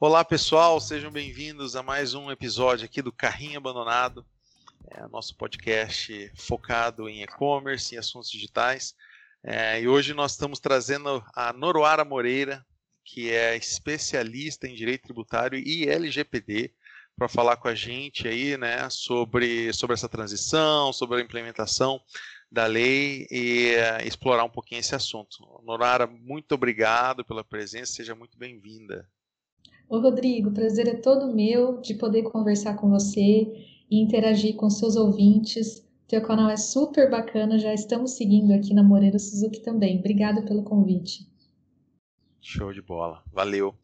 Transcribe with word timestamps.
Olá 0.00 0.24
pessoal, 0.24 0.80
sejam 0.80 1.10
bem-vindos 1.12 1.76
a 1.76 1.82
mais 1.82 2.14
um 2.14 2.30
episódio 2.30 2.86
aqui 2.86 3.00
do 3.00 3.12
Carrinho 3.12 3.58
Abandonado, 3.58 4.26
é 4.90 5.06
nosso 5.08 5.36
podcast 5.36 6.32
focado 6.36 7.08
em 7.08 7.22
e-commerce 7.22 7.94
e 7.94 7.98
assuntos 7.98 8.30
digitais. 8.30 8.94
É, 9.44 9.80
e 9.80 9.86
hoje 9.86 10.12
nós 10.12 10.32
estamos 10.32 10.58
trazendo 10.58 11.22
a 11.34 11.52
Noroara 11.52 12.04
Moreira, 12.04 12.66
que 13.04 13.30
é 13.30 13.56
especialista 13.56 14.66
em 14.66 14.74
direito 14.74 15.04
tributário 15.04 15.58
e 15.58 15.88
LGPD, 15.88 16.72
para 17.16 17.28
falar 17.28 17.56
com 17.58 17.68
a 17.68 17.74
gente 17.74 18.26
aí, 18.26 18.56
né, 18.56 18.88
sobre, 18.90 19.72
sobre 19.72 19.94
essa 19.94 20.08
transição, 20.08 20.92
sobre 20.92 21.20
a 21.20 21.22
implementação 21.22 22.00
da 22.50 22.66
lei 22.66 23.26
e 23.30 23.74
uh, 23.76 24.06
explorar 24.06 24.44
um 24.44 24.50
pouquinho 24.50 24.80
esse 24.80 24.94
assunto. 24.94 25.38
Noroara, 25.64 26.06
muito 26.06 26.52
obrigado 26.52 27.24
pela 27.24 27.44
presença, 27.44 27.92
seja 27.92 28.14
muito 28.14 28.36
bem-vinda. 28.36 29.08
Ô 29.88 29.98
Rodrigo, 29.98 30.50
prazer 30.52 30.88
é 30.88 30.94
todo 30.94 31.32
meu 31.32 31.80
de 31.80 31.94
poder 31.94 32.22
conversar 32.24 32.74
com 32.74 32.90
você 32.90 33.66
e 33.90 34.00
interagir 34.00 34.56
com 34.56 34.68
seus 34.68 34.96
ouvintes. 34.96 35.84
Teu 36.08 36.22
canal 36.22 36.50
é 36.50 36.56
super 36.56 37.08
bacana, 37.08 37.58
já 37.58 37.72
estamos 37.72 38.12
seguindo 38.16 38.52
aqui 38.52 38.74
na 38.74 38.82
Moreira 38.82 39.18
Suzuki 39.18 39.60
também. 39.60 39.98
Obrigada 39.98 40.42
pelo 40.42 40.64
convite. 40.64 41.28
Show 42.40 42.72
de 42.72 42.82
bola, 42.82 43.22
valeu. 43.32 43.74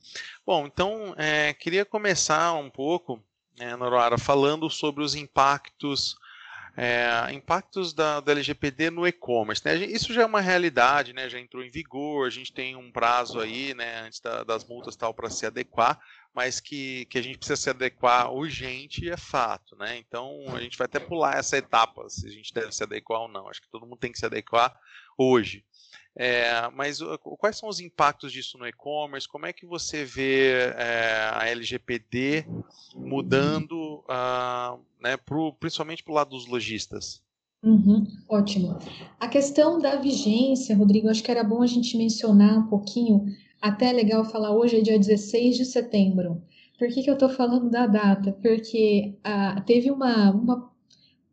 Bom, 0.44 0.66
então 0.66 1.14
é, 1.16 1.52
queria 1.54 1.84
começar 1.84 2.54
um 2.54 2.70
pouco, 2.70 3.22
né, 3.58 3.76
Noroara, 3.76 4.18
falando 4.18 4.68
sobre 4.70 5.04
os 5.04 5.14
impactos 5.14 6.16
é, 6.76 7.32
impactos 7.32 7.94
da, 7.94 8.20
da 8.20 8.32
LGPD 8.32 8.90
no 8.90 9.06
e-commerce. 9.06 9.64
Né? 9.64 9.76
Isso 9.86 10.12
já 10.12 10.22
é 10.22 10.26
uma 10.26 10.42
realidade, 10.42 11.14
né? 11.14 11.28
já 11.28 11.40
entrou 11.40 11.64
em 11.64 11.70
vigor, 11.70 12.26
a 12.26 12.30
gente 12.30 12.52
tem 12.52 12.76
um 12.76 12.92
prazo 12.92 13.40
aí, 13.40 13.72
né, 13.72 14.00
antes 14.00 14.20
da, 14.20 14.44
das 14.44 14.64
multas 14.64 14.94
tal 14.94 15.14
para 15.14 15.30
se 15.30 15.46
adequar, 15.46 15.98
mas 16.34 16.60
que, 16.60 17.06
que 17.06 17.18
a 17.18 17.22
gente 17.22 17.38
precisa 17.38 17.56
se 17.56 17.70
adequar 17.70 18.30
urgente 18.30 19.08
é 19.08 19.16
fato. 19.16 19.74
Né? 19.76 19.96
Então 19.96 20.54
a 20.54 20.60
gente 20.60 20.76
vai 20.76 20.84
até 20.84 21.00
pular 21.00 21.38
essa 21.38 21.56
etapa, 21.56 22.08
se 22.10 22.28
a 22.28 22.30
gente 22.30 22.52
deve 22.52 22.72
se 22.72 22.82
adequar 22.82 23.22
ou 23.22 23.28
não. 23.28 23.48
Acho 23.48 23.62
que 23.62 23.70
todo 23.70 23.86
mundo 23.86 23.98
tem 23.98 24.12
que 24.12 24.18
se 24.18 24.26
adequar 24.26 24.78
hoje. 25.16 25.64
É, 26.18 26.70
mas 26.74 26.98
quais 27.38 27.58
são 27.58 27.68
os 27.68 27.78
impactos 27.78 28.32
disso 28.32 28.56
no 28.56 28.66
e-commerce? 28.66 29.28
Como 29.28 29.44
é 29.44 29.52
que 29.52 29.66
você 29.66 30.02
vê 30.02 30.72
é, 30.74 31.30
a 31.30 31.46
LGPD 31.48 32.46
mudando, 32.94 34.02
uh, 34.08 34.80
né, 34.98 35.18
pro, 35.18 35.52
principalmente 35.52 36.02
para 36.02 36.12
o 36.12 36.14
lado 36.14 36.30
dos 36.30 36.46
lojistas? 36.46 37.22
Uhum, 37.62 38.06
ótimo. 38.28 38.78
A 39.20 39.28
questão 39.28 39.78
da 39.78 39.96
vigência, 39.96 40.76
Rodrigo, 40.76 41.10
acho 41.10 41.22
que 41.22 41.30
era 41.30 41.44
bom 41.44 41.62
a 41.62 41.66
gente 41.66 41.98
mencionar 41.98 42.60
um 42.60 42.66
pouquinho, 42.68 43.26
até 43.60 43.90
é 43.90 43.92
legal 43.92 44.24
falar 44.24 44.52
hoje 44.52 44.78
é 44.78 44.80
dia 44.80 44.98
16 44.98 45.56
de 45.56 45.64
setembro. 45.66 46.42
Por 46.78 46.88
que, 46.88 47.02
que 47.02 47.10
eu 47.10 47.14
estou 47.14 47.28
falando 47.28 47.68
da 47.68 47.86
data? 47.86 48.32
Porque 48.32 49.18
ah, 49.24 49.60
teve 49.66 49.90
uma, 49.90 50.30
uma 50.30 50.70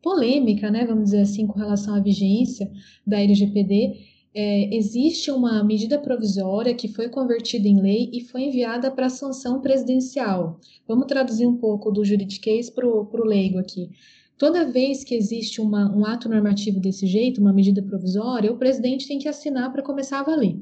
polêmica, 0.01 0.69
né, 0.69 0.85
vamos 0.85 1.05
dizer 1.05 1.21
assim, 1.21 1.47
com 1.47 1.57
relação 1.57 1.95
à 1.95 1.99
vigência 1.99 2.69
da 3.05 3.21
LGPD, 3.21 4.12
é, 4.35 4.75
existe 4.75 5.29
uma 5.29 5.63
medida 5.63 5.99
provisória 5.99 6.73
que 6.73 6.87
foi 6.87 7.07
convertida 7.07 7.67
em 7.67 7.79
lei 7.79 8.09
e 8.11 8.21
foi 8.21 8.43
enviada 8.43 8.89
para 8.89 9.09
sanção 9.09 9.61
presidencial. 9.61 10.59
Vamos 10.87 11.05
traduzir 11.05 11.45
um 11.45 11.55
pouco 11.55 11.91
do 11.91 12.03
juridiquês 12.03 12.69
para 12.69 12.87
o 12.87 13.25
leigo 13.25 13.59
aqui. 13.59 13.91
Toda 14.37 14.69
vez 14.69 15.03
que 15.03 15.13
existe 15.13 15.61
uma, 15.61 15.95
um 15.95 16.05
ato 16.05 16.27
normativo 16.27 16.79
desse 16.79 17.05
jeito, 17.05 17.39
uma 17.39 17.53
medida 17.53 17.83
provisória, 17.83 18.51
o 18.51 18.57
presidente 18.57 19.07
tem 19.07 19.19
que 19.19 19.27
assinar 19.27 19.71
para 19.71 19.83
começar 19.83 20.19
a 20.19 20.23
valer. 20.23 20.59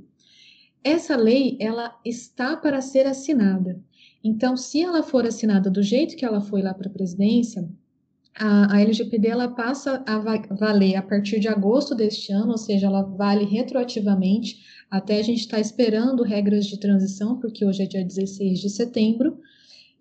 Essa 0.84 1.16
lei, 1.16 1.58
ela 1.60 1.98
está 2.04 2.58
para 2.58 2.82
ser 2.82 3.06
assinada. 3.06 3.82
Então, 4.24 4.58
se 4.58 4.82
ela 4.82 5.02
for 5.02 5.26
assinada 5.26 5.70
do 5.70 5.82
jeito 5.82 6.16
que 6.16 6.26
ela 6.26 6.42
foi 6.42 6.62
lá 6.62 6.74
para 6.74 6.90
a 6.90 6.94
presidência, 6.94 7.68
a, 8.36 8.76
a 8.76 8.82
LGPD 8.82 9.28
ela 9.28 9.50
passa 9.50 10.04
a 10.06 10.18
valer 10.56 10.96
a 10.96 11.02
partir 11.02 11.40
de 11.40 11.48
agosto 11.48 11.94
deste 11.94 12.32
ano, 12.32 12.52
ou 12.52 12.58
seja, 12.58 12.88
ela 12.88 13.04
vale 13.04 13.46
retroativamente 13.46 14.60
até 14.90 15.20
a 15.20 15.24
gente 15.24 15.42
estar 15.42 15.58
tá 15.58 15.62
esperando 15.62 16.24
regras 16.24 16.66
de 16.66 16.80
transição, 16.80 17.40
porque 17.40 17.66
hoje 17.66 17.84
é 17.84 17.86
dia 17.86 18.04
16 18.04 18.60
de 18.60 18.70
setembro, 18.70 19.40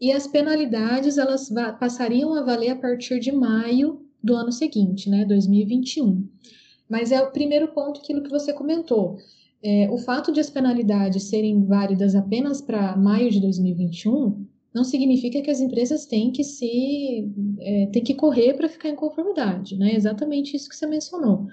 e 0.00 0.12
as 0.12 0.26
penalidades 0.26 1.18
elas 1.18 1.50
passariam 1.78 2.34
a 2.34 2.42
valer 2.42 2.70
a 2.70 2.76
partir 2.76 3.20
de 3.20 3.30
maio 3.30 4.00
do 4.22 4.34
ano 4.34 4.50
seguinte, 4.50 5.10
né, 5.10 5.24
2021. 5.24 6.26
Mas 6.88 7.12
é 7.12 7.20
o 7.20 7.30
primeiro 7.30 7.68
ponto 7.68 8.00
aquilo 8.00 8.22
que 8.22 8.30
você 8.30 8.52
comentou. 8.52 9.18
É, 9.62 9.88
o 9.90 9.98
fato 9.98 10.32
de 10.32 10.40
as 10.40 10.48
penalidades 10.48 11.24
serem 11.24 11.64
válidas 11.66 12.14
apenas 12.14 12.62
para 12.62 12.96
maio 12.96 13.30
de 13.30 13.40
2021 13.40 14.46
não 14.72 14.84
significa 14.84 15.42
que 15.42 15.50
as 15.50 15.60
empresas 15.60 16.06
têm 16.06 16.30
que 16.30 16.44
se 16.44 17.28
é, 17.58 17.86
têm 17.86 18.02
que 18.02 18.14
correr 18.14 18.54
para 18.54 18.68
ficar 18.68 18.88
em 18.88 18.96
conformidade, 18.96 19.76
né? 19.76 19.94
Exatamente 19.94 20.56
isso 20.56 20.68
que 20.68 20.76
você 20.76 20.86
mencionou. 20.86 21.46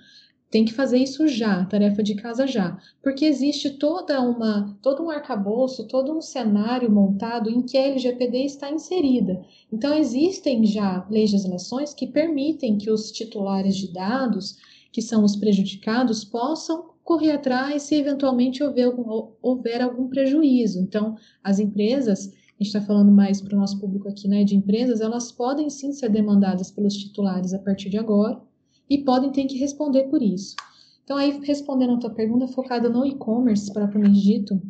Tem 0.49 0.63
que 0.63 0.73
fazer 0.73 0.97
isso 0.97 1.27
já, 1.27 1.65
tarefa 1.65 2.01
de 2.01 2.15
casa 2.15 2.47
já, 2.47 2.77
porque 3.03 3.25
existe 3.25 3.71
toda 3.71 4.21
uma 4.21 4.77
todo 4.81 5.03
um 5.03 5.09
arcabouço, 5.09 5.87
todo 5.87 6.15
um 6.15 6.21
cenário 6.21 6.89
montado 6.89 7.49
em 7.49 7.61
que 7.61 7.77
a 7.77 7.87
LGPD 7.87 8.45
está 8.45 8.71
inserida. 8.71 9.41
Então 9.71 9.93
existem 9.97 10.65
já 10.65 11.05
legislações 11.09 11.93
que 11.93 12.07
permitem 12.07 12.77
que 12.77 12.89
os 12.89 13.11
titulares 13.11 13.75
de 13.75 13.91
dados, 13.91 14.57
que 14.91 15.01
são 15.01 15.25
os 15.25 15.35
prejudicados, 15.35 16.23
possam 16.23 16.91
correr 17.07 17.31
atrás 17.31 17.83
se 17.83 17.95
eventualmente 17.95 18.61
houver 18.61 18.83
algum, 18.83 19.29
houver 19.41 19.81
algum 19.81 20.09
prejuízo. 20.09 20.79
Então, 20.81 21.15
as 21.41 21.57
empresas 21.57 22.33
a 22.59 22.63
gente 22.63 22.75
está 22.75 22.81
falando 22.81 23.11
mais 23.11 23.39
para 23.39 23.55
o 23.55 23.59
nosso 23.59 23.79
público 23.79 24.09
aqui, 24.09 24.27
né, 24.27 24.43
de 24.43 24.55
empresas, 24.55 24.99
elas 24.99 25.31
podem 25.31 25.69
sim 25.69 25.93
ser 25.93 26.09
demandadas 26.09 26.71
pelos 26.71 26.95
titulares 26.95 27.53
a 27.53 27.59
partir 27.59 27.89
de 27.89 27.97
agora 27.97 28.41
e 28.89 28.97
podem 28.97 29.31
ter 29.31 29.45
que 29.45 29.57
responder 29.57 30.05
por 30.05 30.21
isso. 30.23 30.55
Então, 31.03 31.15
aí, 31.15 31.39
respondendo 31.43 31.93
a 31.93 31.99
tua 31.99 32.09
pergunta, 32.09 32.47
focada 32.47 32.89
no 32.89 33.05
e-commerce, 33.05 33.71
propriamente 33.71 34.19
dito, 34.19 34.61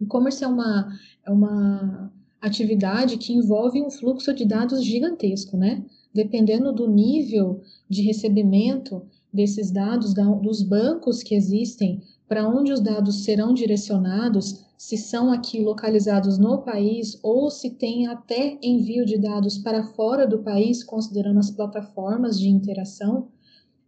e-commerce 0.00 0.42
é 0.44 0.46
uma, 0.46 0.88
é 1.26 1.30
uma 1.30 2.12
atividade 2.40 3.18
que 3.18 3.32
envolve 3.32 3.82
um 3.82 3.90
fluxo 3.90 4.32
de 4.32 4.44
dados 4.46 4.82
gigantesco, 4.82 5.56
né? 5.56 5.84
Dependendo 6.14 6.72
do 6.72 6.88
nível 6.88 7.60
de 7.88 8.02
recebimento 8.02 9.02
desses 9.32 9.70
dados, 9.70 10.14
da, 10.14 10.24
dos 10.24 10.62
bancos 10.62 11.22
que 11.22 11.34
existem, 11.34 12.00
para 12.28 12.48
onde 12.48 12.72
os 12.72 12.80
dados 12.80 13.24
serão 13.24 13.52
direcionados, 13.52 14.63
se 14.76 14.96
são 14.96 15.32
aqui 15.32 15.60
localizados 15.60 16.38
no 16.38 16.62
país 16.62 17.18
ou 17.22 17.50
se 17.50 17.70
tem 17.70 18.06
até 18.06 18.58
envio 18.62 19.04
de 19.04 19.18
dados 19.18 19.58
para 19.58 19.84
fora 19.84 20.26
do 20.26 20.40
país, 20.40 20.82
considerando 20.82 21.38
as 21.38 21.50
plataformas 21.50 22.38
de 22.38 22.48
interação, 22.48 23.28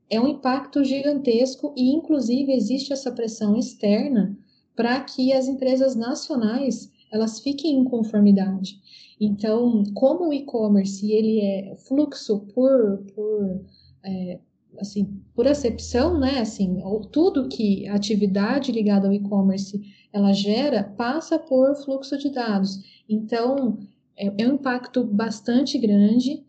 é 0.08 0.20
um 0.20 0.28
impacto 0.28 0.84
gigantesco 0.84 1.72
e, 1.76 1.92
inclusive, 1.92 2.52
existe 2.52 2.92
essa 2.92 3.10
pressão 3.10 3.56
externa 3.56 4.38
para 4.74 5.00
que 5.00 5.32
as 5.32 5.48
empresas 5.48 5.96
nacionais 5.96 6.90
elas 7.10 7.40
fiquem 7.40 7.78
em 7.78 7.84
conformidade. 7.84 8.80
Então, 9.20 9.82
como 9.94 10.28
o 10.28 10.32
e-commerce 10.32 11.10
ele 11.10 11.40
é 11.40 11.76
fluxo 11.76 12.40
por, 12.54 12.98
por 13.14 13.60
é, 14.04 14.38
assim, 14.78 15.20
por 15.34 15.46
acepção, 15.46 16.18
né, 16.18 16.40
assim, 16.40 16.82
tudo 17.10 17.48
que 17.48 17.86
atividade 17.88 18.72
ligada 18.72 19.06
ao 19.06 19.12
e-commerce 19.12 19.80
ela 20.12 20.32
gera 20.32 20.82
passa 20.82 21.38
por 21.38 21.74
fluxo 21.76 22.16
de 22.16 22.30
dados. 22.30 22.80
Então, 23.08 23.78
é, 24.16 24.32
é 24.42 24.48
um 24.48 24.54
impacto 24.54 25.04
bastante 25.04 25.78
grande, 25.78 26.42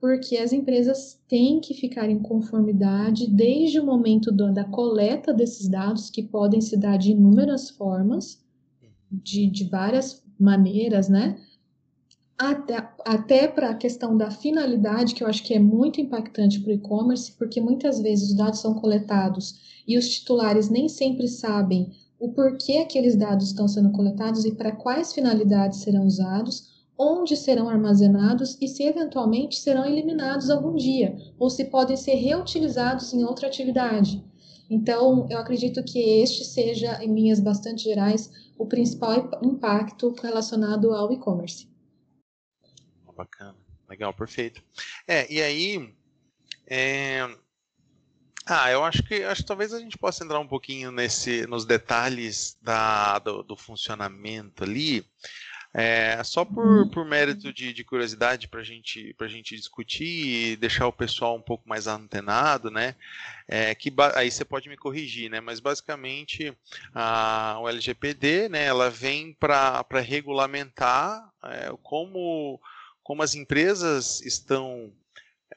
porque 0.00 0.38
as 0.38 0.52
empresas 0.52 1.20
têm 1.28 1.60
que 1.60 1.74
ficar 1.74 2.08
em 2.08 2.18
conformidade 2.18 3.28
desde 3.28 3.78
o 3.78 3.84
momento 3.84 4.32
do, 4.32 4.52
da 4.52 4.64
coleta 4.64 5.34
desses 5.34 5.68
dados, 5.68 6.08
que 6.08 6.22
podem 6.22 6.60
se 6.60 6.76
dar 6.76 6.96
de 6.96 7.10
inúmeras 7.10 7.68
formas, 7.68 8.42
de, 9.10 9.46
de 9.46 9.64
várias 9.64 10.24
maneiras, 10.38 11.08
né? 11.08 11.36
Até, 12.42 12.88
até 13.04 13.48
para 13.48 13.68
a 13.68 13.74
questão 13.74 14.16
da 14.16 14.30
finalidade, 14.30 15.14
que 15.14 15.22
eu 15.22 15.28
acho 15.28 15.44
que 15.44 15.52
é 15.52 15.58
muito 15.58 16.00
impactante 16.00 16.58
para 16.58 16.70
o 16.70 16.74
e-commerce, 16.74 17.32
porque 17.32 17.60
muitas 17.60 18.00
vezes 18.00 18.30
os 18.30 18.34
dados 18.34 18.60
são 18.60 18.72
coletados 18.72 19.82
e 19.86 19.98
os 19.98 20.08
titulares 20.08 20.70
nem 20.70 20.88
sempre 20.88 21.28
sabem 21.28 21.92
o 22.18 22.32
porquê 22.32 22.78
aqueles 22.78 23.14
dados 23.14 23.48
estão 23.48 23.68
sendo 23.68 23.92
coletados 23.92 24.46
e 24.46 24.54
para 24.54 24.72
quais 24.72 25.12
finalidades 25.12 25.80
serão 25.80 26.06
usados, 26.06 26.66
onde 26.98 27.36
serão 27.36 27.68
armazenados 27.68 28.56
e 28.58 28.66
se 28.66 28.84
eventualmente 28.84 29.56
serão 29.56 29.84
eliminados 29.84 30.48
algum 30.48 30.74
dia, 30.74 31.14
ou 31.38 31.50
se 31.50 31.66
podem 31.66 31.98
ser 31.98 32.14
reutilizados 32.14 33.12
em 33.12 33.22
outra 33.22 33.48
atividade. 33.48 34.24
Então, 34.70 35.26
eu 35.28 35.36
acredito 35.36 35.84
que 35.84 35.98
este 35.98 36.46
seja, 36.46 37.04
em 37.04 37.12
linhas 37.12 37.38
bastante 37.38 37.84
gerais, 37.84 38.30
o 38.58 38.64
principal 38.64 39.28
impacto 39.42 40.14
relacionado 40.22 40.94
ao 40.94 41.12
e-commerce 41.12 41.69
bacana. 43.20 43.56
Legal, 43.88 44.12
perfeito. 44.14 44.62
É, 45.06 45.30
e 45.32 45.42
aí, 45.42 45.94
é, 46.66 47.28
Ah, 48.46 48.70
eu 48.70 48.82
acho 48.84 49.02
que 49.02 49.22
acho 49.22 49.42
que 49.42 49.48
talvez 49.48 49.72
a 49.72 49.78
gente 49.78 49.98
possa 49.98 50.24
entrar 50.24 50.40
um 50.40 50.46
pouquinho 50.46 50.90
nesse, 50.90 51.46
nos 51.46 51.64
detalhes 51.64 52.56
da, 52.62 53.18
do, 53.18 53.42
do 53.42 53.56
funcionamento 53.56 54.64
ali. 54.64 55.04
É, 55.72 56.20
só 56.24 56.44
por, 56.44 56.66
uhum. 56.66 56.88
por 56.88 57.04
mérito 57.04 57.52
de, 57.52 57.72
de 57.72 57.84
curiosidade 57.84 58.48
para 58.48 58.60
gente, 58.60 59.14
a 59.20 59.28
gente 59.28 59.54
discutir 59.54 60.52
e 60.52 60.56
deixar 60.56 60.88
o 60.88 60.92
pessoal 60.92 61.36
um 61.36 61.40
pouco 61.40 61.68
mais 61.68 61.86
antenado, 61.86 62.72
né? 62.72 62.96
É, 63.46 63.72
que 63.74 63.92
aí 64.16 64.28
você 64.32 64.44
pode 64.44 64.68
me 64.68 64.76
corrigir, 64.76 65.30
né? 65.30 65.40
Mas 65.40 65.60
basicamente 65.60 66.52
a, 66.92 67.56
o 67.60 67.68
LGPD, 67.68 68.48
né? 68.48 68.64
Ela 68.64 68.90
vem 68.90 69.32
para 69.32 69.84
regulamentar 70.00 71.22
é, 71.44 71.72
como, 71.84 72.60
como 73.10 73.24
as 73.24 73.34
empresas 73.34 74.20
estão 74.20 74.92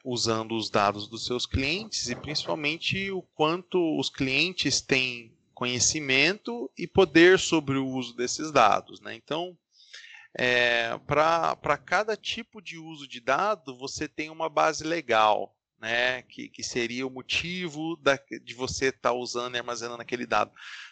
usando 0.04 0.56
os 0.56 0.68
dados 0.68 1.06
dos 1.06 1.24
seus 1.24 1.46
clientes 1.46 2.08
e 2.08 2.16
principalmente 2.16 3.12
o 3.12 3.22
quanto 3.22 3.96
os 3.96 4.10
clientes 4.10 4.80
têm 4.80 5.32
conhecimento 5.54 6.68
e 6.76 6.84
poder 6.84 7.38
sobre 7.38 7.78
o 7.78 7.86
uso 7.86 8.12
desses 8.16 8.50
dados, 8.50 9.00
né? 9.00 9.14
Então 9.14 9.56
é, 10.36 10.98
para 11.06 11.78
cada 11.78 12.16
tipo 12.16 12.60
de 12.60 12.76
uso 12.76 13.06
de 13.06 13.20
dado, 13.20 13.78
você 13.78 14.08
tem 14.08 14.30
uma 14.30 14.48
base 14.48 14.82
legal, 14.82 15.56
né, 15.80 16.22
que, 16.22 16.48
que 16.48 16.64
seria 16.64 17.06
o 17.06 17.10
motivo 17.10 17.94
da, 18.02 18.18
de 18.42 18.52
você 18.52 18.86
estar 18.86 19.10
tá 19.10 19.12
usando 19.12 19.54
e 19.54 19.58
armazenando 19.58 20.02
aquele 20.02 20.26
dado. 20.26 20.50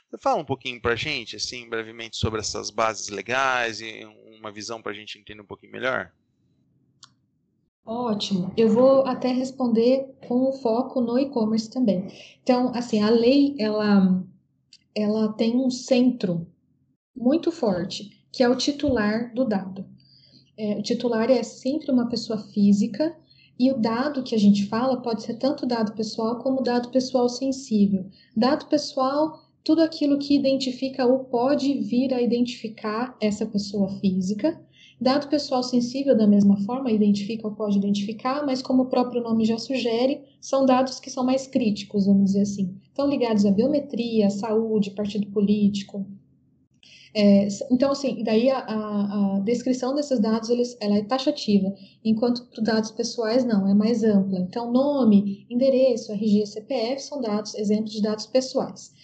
Você 0.09 0.17
fala 0.17 0.41
um 0.41 0.45
pouquinho 0.45 0.81
para 0.81 0.93
a 0.93 0.97
gente, 0.97 1.35
assim, 1.35 1.69
brevemente, 1.69 2.17
sobre 2.19 2.39
essas 2.39 2.71
bases 2.71 3.09
legais 3.09 3.81
e 3.81 4.05
uma 4.39 4.53
visão 4.53 4.81
para 4.81 4.93
a 4.93 4.95
gente 4.95 5.19
entender 5.19 5.43
um 5.43 5.47
pouquinho 5.47 5.73
melhor? 5.73 6.13
Ótimo. 7.85 8.53
Eu 8.57 8.69
vou 8.69 9.05
até 9.07 9.33
responder 9.33 10.15
com 10.29 10.53
foco 10.53 11.01
no 11.01 11.19
e-commerce 11.19 11.69
também. 11.69 12.07
Então, 12.43 12.73
assim, 12.75 13.03
a 13.03 13.11
lei, 13.11 13.57
ela, 13.59 14.25
ela 14.95 15.33
tem 15.33 15.57
um 15.57 15.71
centro 15.71 16.47
muito 17.15 17.51
forte 17.51 18.23
que 18.33 18.43
é 18.43 18.49
o 18.49 18.57
titular 18.57 19.33
do 19.35 19.45
dado. 19.45 19.85
É, 20.57 20.79
o 20.79 20.83
titular 20.83 21.31
é 21.31 21.43
sempre 21.43 21.91
uma 21.91 22.09
pessoa 22.09 22.39
física 22.39 23.15
e 23.59 23.71
o 23.71 23.79
dado 23.79 24.23
que 24.23 24.35
a 24.35 24.39
gente 24.39 24.67
fala 24.67 25.03
pode 25.03 25.23
ser 25.23 25.35
tanto 25.35 25.67
dado 25.67 25.93
pessoal 25.93 26.39
como 26.39 26.63
dado 26.63 26.89
pessoal 26.91 27.29
sensível. 27.29 28.07
Dado 28.35 28.67
pessoal, 28.67 29.39
tudo 29.63 29.83
aquilo 29.83 30.19
que 30.19 30.35
identifica 30.35 31.07
ou 31.07 31.25
pode 31.25 31.75
vir 31.75 32.13
a 32.15 32.23
identificar 32.23 33.17
essa 33.21 33.45
pessoa 33.45 33.89
física. 34.01 34.59
Dado 35.03 35.29
pessoal 35.29 35.65
sensível, 35.65 36.17
da 36.17 36.29
mesma 36.29 36.57
forma, 36.59 36.89
identifica 36.89 37.49
ou 37.49 37.55
pode 37.55 37.77
identificar, 37.77 38.47
mas 38.47 38.63
como 38.63 38.85
o 38.85 38.89
próprio 38.89 39.21
nome 39.21 39.45
já 39.45 39.59
sugere, 39.59 40.23
são 40.41 40.65
dados 40.65 41.01
que 41.01 41.11
são 41.11 41.25
mais 41.25 41.45
críticos, 41.45 42.07
vamos 42.07 42.27
dizer 42.27 42.43
assim. 42.43 42.77
Estão 42.85 43.09
ligados 43.09 43.45
à 43.45 43.51
biometria, 43.51 44.29
à 44.29 44.31
saúde, 44.31 44.93
partido 44.93 45.27
político, 45.33 46.07
é, 47.15 47.47
então, 47.71 47.91
assim, 47.91 48.23
daí 48.25 48.49
a, 48.49 48.59
a, 48.59 49.41
descrição 49.41 49.95
desses 49.95 50.19
dados 50.19 50.49
eles, 50.49 50.77
ela 50.81 50.97
é 50.97 51.03
taxativa, 51.03 51.75
enquanto 52.03 52.49
dados 52.63 52.91
pessoais 52.91 53.45
não, 53.45 53.69
é 53.69 53.75
mais 53.75 54.03
ampla. 54.03 54.39
Então, 54.39 54.73
nome, 54.73 55.45
endereço, 55.51 56.13
RG, 56.13 56.47
CPF 56.47 57.03
são 57.03 57.21
dados, 57.21 57.55
exemplos 57.55 57.93
de 57.93 58.01
dados 58.01 58.27
pessoais. 58.27 58.95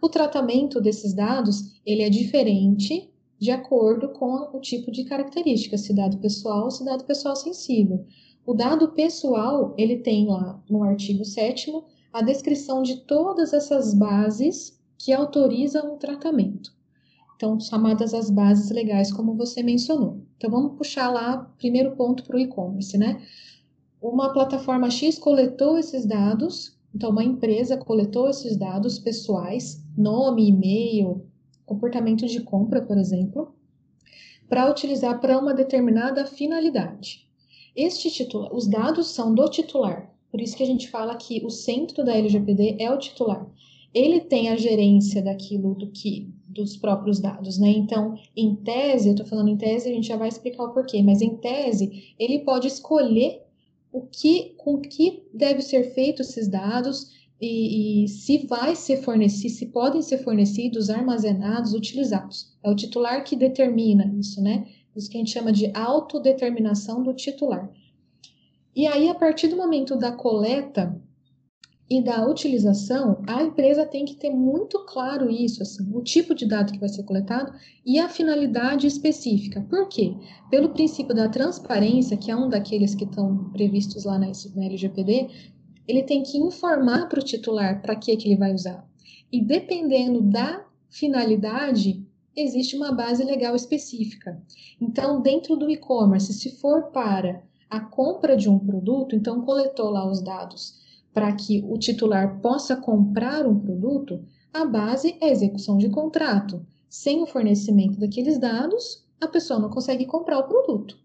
O 0.00 0.08
tratamento 0.08 0.80
desses 0.80 1.12
dados 1.12 1.74
ele 1.84 2.02
é 2.02 2.08
diferente 2.08 3.10
de 3.38 3.50
acordo 3.50 4.08
com 4.10 4.50
o 4.52 4.60
tipo 4.60 4.90
de 4.90 5.04
característica, 5.04 5.78
se 5.78 5.94
dado 5.94 6.18
pessoal 6.18 6.64
ou 6.64 6.70
se 6.70 6.84
dado 6.84 7.04
pessoal 7.04 7.36
sensível. 7.36 8.04
O 8.44 8.54
dado 8.54 8.92
pessoal, 8.92 9.74
ele 9.76 9.98
tem 9.98 10.26
lá 10.26 10.60
no 10.68 10.82
artigo 10.82 11.24
7 11.24 11.72
a 12.12 12.22
descrição 12.22 12.82
de 12.82 12.96
todas 13.02 13.52
essas 13.52 13.94
bases 13.94 14.78
que 14.98 15.12
autorizam 15.12 15.94
o 15.94 15.98
tratamento. 15.98 16.72
Então, 17.36 17.60
chamadas 17.60 18.12
as 18.14 18.30
bases 18.30 18.70
legais, 18.70 19.12
como 19.12 19.36
você 19.36 19.62
mencionou. 19.62 20.22
Então, 20.36 20.50
vamos 20.50 20.76
puxar 20.76 21.08
lá, 21.08 21.36
primeiro 21.56 21.94
ponto 21.94 22.24
para 22.24 22.36
o 22.36 22.40
e-commerce, 22.40 22.98
né? 22.98 23.22
Uma 24.02 24.32
plataforma 24.32 24.90
X 24.90 25.18
coletou 25.18 25.78
esses 25.78 26.04
dados, 26.04 26.76
então, 26.92 27.10
uma 27.10 27.22
empresa 27.22 27.76
coletou 27.76 28.28
esses 28.28 28.56
dados 28.56 28.98
pessoais, 28.98 29.84
nome, 29.96 30.48
e-mail, 30.48 31.24
comportamento 31.68 32.26
de 32.26 32.40
compra, 32.40 32.80
por 32.80 32.96
exemplo, 32.96 33.54
para 34.48 34.70
utilizar 34.70 35.20
para 35.20 35.38
uma 35.38 35.52
determinada 35.52 36.24
finalidade. 36.24 37.28
Este 37.76 38.10
titular, 38.10 38.52
os 38.52 38.66
dados 38.66 39.08
são 39.08 39.34
do 39.34 39.48
titular, 39.48 40.10
por 40.30 40.40
isso 40.40 40.56
que 40.56 40.62
a 40.62 40.66
gente 40.66 40.88
fala 40.90 41.14
que 41.16 41.44
o 41.44 41.50
centro 41.50 42.02
da 42.04 42.16
LGPD 42.16 42.76
é 42.80 42.90
o 42.90 42.98
titular. 42.98 43.46
Ele 43.94 44.20
tem 44.20 44.48
a 44.48 44.56
gerência 44.56 45.22
daquilo 45.22 45.74
do 45.74 45.90
que 45.90 46.30
dos 46.48 46.76
próprios 46.76 47.20
dados, 47.20 47.58
né? 47.58 47.70
Então, 47.70 48.14
em 48.36 48.54
tese, 48.54 49.08
eu 49.08 49.12
estou 49.12 49.26
falando 49.26 49.48
em 49.48 49.56
tese, 49.56 49.88
a 49.88 49.92
gente 49.92 50.08
já 50.08 50.16
vai 50.16 50.28
explicar 50.28 50.64
o 50.64 50.72
porquê, 50.72 51.02
mas 51.02 51.22
em 51.22 51.36
tese, 51.36 52.14
ele 52.18 52.40
pode 52.40 52.66
escolher 52.66 53.42
o 53.92 54.02
que, 54.02 54.54
com 54.58 54.78
que 54.80 55.22
deve 55.32 55.62
ser 55.62 55.94
feito 55.94 56.22
esses 56.22 56.48
dados 56.48 57.17
e, 57.40 58.04
e 58.04 58.08
se 58.08 58.46
vai 58.46 58.74
ser 58.74 59.02
fornecido, 59.02 59.54
se 59.54 59.66
podem 59.66 60.02
ser 60.02 60.18
fornecidos, 60.18 60.90
armazenados, 60.90 61.72
utilizados. 61.72 62.56
É 62.62 62.70
o 62.70 62.76
titular 62.76 63.22
que 63.24 63.36
determina 63.36 64.12
isso, 64.18 64.42
né? 64.42 64.66
Isso 64.96 65.08
que 65.08 65.16
a 65.16 65.20
gente 65.20 65.32
chama 65.32 65.52
de 65.52 65.70
autodeterminação 65.74 67.02
do 67.02 67.14
titular. 67.14 67.70
E 68.74 68.86
aí, 68.86 69.08
a 69.08 69.14
partir 69.14 69.48
do 69.48 69.56
momento 69.56 69.96
da 69.96 70.12
coleta, 70.12 71.00
e 71.90 72.02
da 72.02 72.26
utilização, 72.28 73.22
a 73.26 73.42
empresa 73.42 73.86
tem 73.86 74.04
que 74.04 74.14
ter 74.14 74.30
muito 74.30 74.84
claro 74.84 75.30
isso, 75.30 75.62
assim, 75.62 75.90
o 75.94 76.02
tipo 76.02 76.34
de 76.34 76.46
dado 76.46 76.72
que 76.72 76.78
vai 76.78 76.88
ser 76.88 77.02
coletado 77.02 77.52
e 77.84 77.98
a 77.98 78.08
finalidade 78.08 78.86
específica. 78.86 79.64
Por 79.70 79.88
quê? 79.88 80.14
Pelo 80.50 80.68
princípio 80.68 81.14
da 81.14 81.28
transparência, 81.28 82.16
que 82.16 82.30
é 82.30 82.36
um 82.36 82.48
daqueles 82.48 82.94
que 82.94 83.04
estão 83.04 83.50
previstos 83.52 84.04
lá 84.04 84.18
na, 84.18 84.26
na 84.26 84.64
LGPD, 84.66 85.28
ele 85.88 86.02
tem 86.02 86.22
que 86.22 86.36
informar 86.36 87.08
para 87.08 87.18
o 87.18 87.24
titular 87.24 87.80
para 87.80 87.96
que, 87.96 88.14
que 88.16 88.28
ele 88.28 88.38
vai 88.38 88.52
usar. 88.52 88.86
E 89.32 89.42
dependendo 89.42 90.20
da 90.20 90.64
finalidade, 90.90 92.06
existe 92.36 92.76
uma 92.76 92.92
base 92.92 93.24
legal 93.24 93.56
específica. 93.56 94.40
Então, 94.80 95.20
dentro 95.20 95.56
do 95.56 95.70
e-commerce, 95.70 96.32
se 96.32 96.60
for 96.60 96.90
para 96.92 97.42
a 97.68 97.80
compra 97.80 98.36
de 98.36 98.48
um 98.48 98.58
produto, 98.58 99.16
então 99.16 99.42
coletou 99.42 99.90
lá 99.90 100.08
os 100.08 100.20
dados 100.22 100.78
para 101.12 101.32
que 101.32 101.64
o 101.66 101.76
titular 101.76 102.40
possa 102.40 102.76
comprar 102.76 103.46
um 103.46 103.58
produto, 103.58 104.22
a 104.52 104.64
base 104.64 105.16
é 105.20 105.26
a 105.26 105.32
execução 105.32 105.76
de 105.76 105.88
contrato. 105.88 106.64
Sem 106.88 107.22
o 107.22 107.26
fornecimento 107.26 107.98
daqueles 107.98 108.38
dados, 108.38 109.04
a 109.20 109.26
pessoa 109.26 109.58
não 109.58 109.68
consegue 109.68 110.06
comprar 110.06 110.38
o 110.38 110.46
produto. 110.46 110.96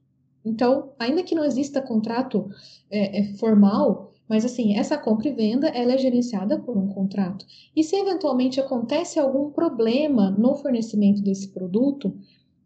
Então, 0.46 0.92
ainda 1.00 1.24
que 1.24 1.34
não 1.36 1.44
exista 1.44 1.82
contrato 1.82 2.50
é, 2.92 3.20
é, 3.20 3.34
formal, 3.38 4.13
mas 4.28 4.46
assim, 4.46 4.78
essa 4.78 4.98
compra 4.98 5.28
e 5.28 5.34
venda 5.34 5.68
ela 5.68 5.94
é 5.94 5.98
gerenciada 5.98 6.58
por 6.60 6.78
um 6.78 6.88
contrato. 6.88 7.46
E 7.76 7.84
se 7.84 7.96
eventualmente 7.96 8.60
acontece 8.60 9.20
algum 9.20 9.52
problema 9.52 10.32
no 10.32 10.56
fornecimento 10.56 11.22
desse 11.22 11.50
produto, 11.50 12.16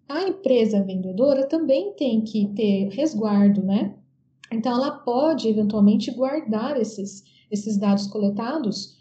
a 0.08 0.24
empresa 0.24 0.84
vendedora 0.84 1.48
também 1.48 1.94
tem 1.94 2.22
que 2.22 2.48
ter 2.56 2.90
resguardo, 2.90 3.62
né? 3.62 3.94
Então, 4.52 4.72
ela 4.72 4.92
pode 4.92 5.50
eventualmente 5.50 6.10
guardar 6.12 6.80
esses, 6.80 7.24
esses 7.52 7.78
dados 7.78 8.08
coletados, 8.08 8.96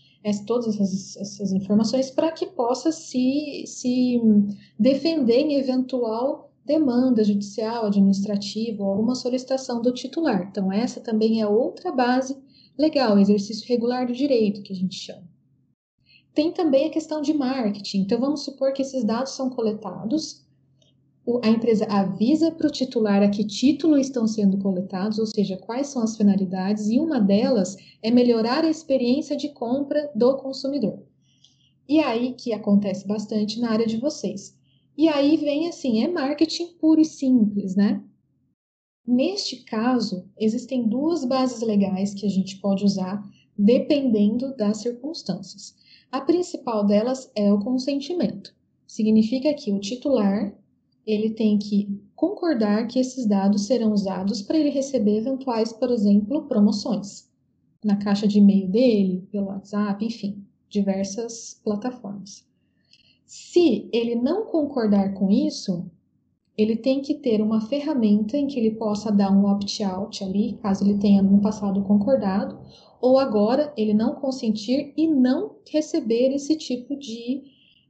todas 0.44 0.66
essas, 0.66 1.16
essas 1.16 1.52
informações, 1.52 2.10
para 2.10 2.32
que 2.32 2.46
possa 2.46 2.90
se, 2.90 3.62
se 3.64 4.20
defender 4.76 5.38
em 5.38 5.54
eventual 5.54 6.50
demanda 6.64 7.22
judicial, 7.22 7.86
administrativa 7.86 8.82
ou 8.82 8.90
alguma 8.90 9.14
solicitação 9.14 9.80
do 9.80 9.92
titular. 9.92 10.48
Então, 10.50 10.72
essa 10.72 11.00
também 11.00 11.40
é 11.40 11.46
outra 11.46 11.92
base 11.92 12.36
legal, 12.78 13.18
exercício 13.18 13.68
regular 13.68 14.06
do 14.06 14.12
direito, 14.12 14.62
que 14.62 14.72
a 14.72 14.76
gente 14.76 14.96
chama. 14.96 15.28
Tem 16.34 16.52
também 16.52 16.86
a 16.86 16.90
questão 16.90 17.22
de 17.22 17.32
marketing. 17.32 18.00
Então, 18.00 18.20
vamos 18.20 18.44
supor 18.44 18.72
que 18.72 18.82
esses 18.82 19.04
dados 19.04 19.32
são 19.32 19.48
coletados 19.48 20.46
a 21.42 21.48
empresa 21.48 21.86
avisa 21.86 22.52
para 22.52 22.68
o 22.68 22.70
titular 22.70 23.20
a 23.20 23.28
que 23.28 23.44
título 23.44 23.98
estão 23.98 24.28
sendo 24.28 24.58
coletados, 24.58 25.18
ou 25.18 25.26
seja, 25.26 25.56
quais 25.56 25.88
são 25.88 26.02
as 26.02 26.16
finalidades, 26.16 26.88
e 26.88 27.00
uma 27.00 27.18
delas 27.18 27.76
é 28.00 28.12
melhorar 28.12 28.64
a 28.64 28.70
experiência 28.70 29.36
de 29.36 29.48
compra 29.48 30.08
do 30.14 30.36
consumidor. 30.36 31.02
E 31.88 31.98
aí 31.98 32.32
que 32.34 32.52
acontece 32.52 33.06
bastante 33.06 33.60
na 33.60 33.70
área 33.70 33.86
de 33.86 33.96
vocês. 33.96 34.56
E 34.96 35.08
aí 35.08 35.36
vem 35.36 35.68
assim, 35.68 36.02
é 36.04 36.08
marketing 36.08 36.68
puro 36.78 37.00
e 37.00 37.04
simples, 37.04 37.74
né? 37.74 38.02
Neste 39.06 39.56
caso, 39.64 40.24
existem 40.36 40.88
duas 40.88 41.24
bases 41.24 41.62
legais 41.62 42.12
que 42.12 42.26
a 42.26 42.30
gente 42.30 42.58
pode 42.58 42.84
usar 42.84 43.22
dependendo 43.56 44.54
das 44.56 44.78
circunstâncias. 44.78 45.76
A 46.10 46.20
principal 46.20 46.84
delas 46.84 47.30
é 47.34 47.52
o 47.52 47.60
consentimento. 47.60 48.54
Significa 48.86 49.54
que 49.54 49.72
o 49.72 49.78
titular 49.80 50.54
ele 51.06 51.30
tem 51.30 51.56
que 51.56 52.02
concordar 52.16 52.88
que 52.88 52.98
esses 52.98 53.26
dados 53.26 53.66
serão 53.66 53.92
usados 53.92 54.42
para 54.42 54.58
ele 54.58 54.70
receber 54.70 55.18
eventuais, 55.18 55.72
por 55.72 55.90
exemplo, 55.90 56.46
promoções. 56.48 57.26
na 57.84 57.96
caixa 57.96 58.26
de 58.26 58.38
e-mail 58.38 58.68
dele, 58.68 59.28
pelo 59.30 59.46
WhatsApp, 59.46 60.04
enfim, 60.04 60.44
diversas 60.68 61.60
plataformas. 61.62 62.44
Se 63.24 63.88
ele 63.92 64.16
não 64.16 64.46
concordar 64.46 65.14
com 65.14 65.30
isso, 65.30 65.88
ele 66.56 66.76
tem 66.76 67.02
que 67.02 67.14
ter 67.14 67.42
uma 67.42 67.60
ferramenta 67.60 68.36
em 68.36 68.46
que 68.46 68.58
ele 68.58 68.72
possa 68.72 69.12
dar 69.12 69.30
um 69.30 69.44
opt-out 69.46 70.24
ali, 70.24 70.58
caso 70.62 70.84
ele 70.84 70.98
tenha 70.98 71.22
no 71.22 71.40
passado 71.40 71.82
concordado, 71.82 72.58
ou 73.00 73.18
agora 73.18 73.72
ele 73.76 73.92
não 73.92 74.14
consentir 74.14 74.92
e 74.96 75.06
não 75.06 75.56
receber 75.70 76.34
esse 76.34 76.56
tipo 76.56 76.96
de, 76.96 77.42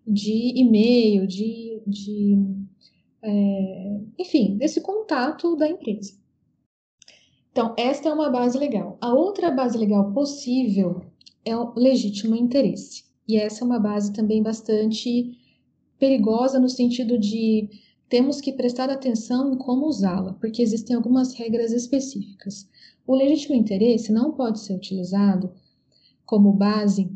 de 0.06 0.52
e-mail, 0.56 1.26
de, 1.26 1.80
de 1.87 2.38
é, 3.23 4.00
enfim, 4.18 4.56
desse 4.56 4.80
contato 4.80 5.54
da 5.56 5.68
empresa. 5.68 6.12
Então, 7.52 7.75
esta 7.78 8.08
é 8.08 8.12
uma 8.12 8.28
base 8.28 8.58
legal. 8.58 8.99
A 9.00 9.14
outra 9.14 9.50
base 9.50 9.78
legal 9.78 10.12
possível 10.12 11.02
é 11.44 11.56
o 11.56 11.73
legítimo 11.75 12.35
interesse. 12.35 13.04
E 13.26 13.37
essa 13.37 13.62
é 13.62 13.64
uma 13.64 13.78
base 13.78 14.12
também 14.12 14.42
bastante 14.42 15.32
perigosa 15.99 16.61
no 16.61 16.68
sentido 16.68 17.18
de 17.18 17.70
temos 18.08 18.40
que 18.40 18.52
prestar 18.52 18.88
atenção 18.88 19.52
em 19.52 19.58
como 19.58 19.86
usá-la, 19.86 20.34
porque 20.34 20.62
existem 20.62 20.94
algumas 20.94 21.34
regras 21.34 21.72
específicas. 21.72 22.68
O 23.06 23.14
legítimo 23.14 23.54
interesse 23.54 24.12
não 24.12 24.32
pode 24.32 24.60
ser 24.60 24.75
utilizado 24.75 25.52
como 26.25 26.52
base 26.52 27.10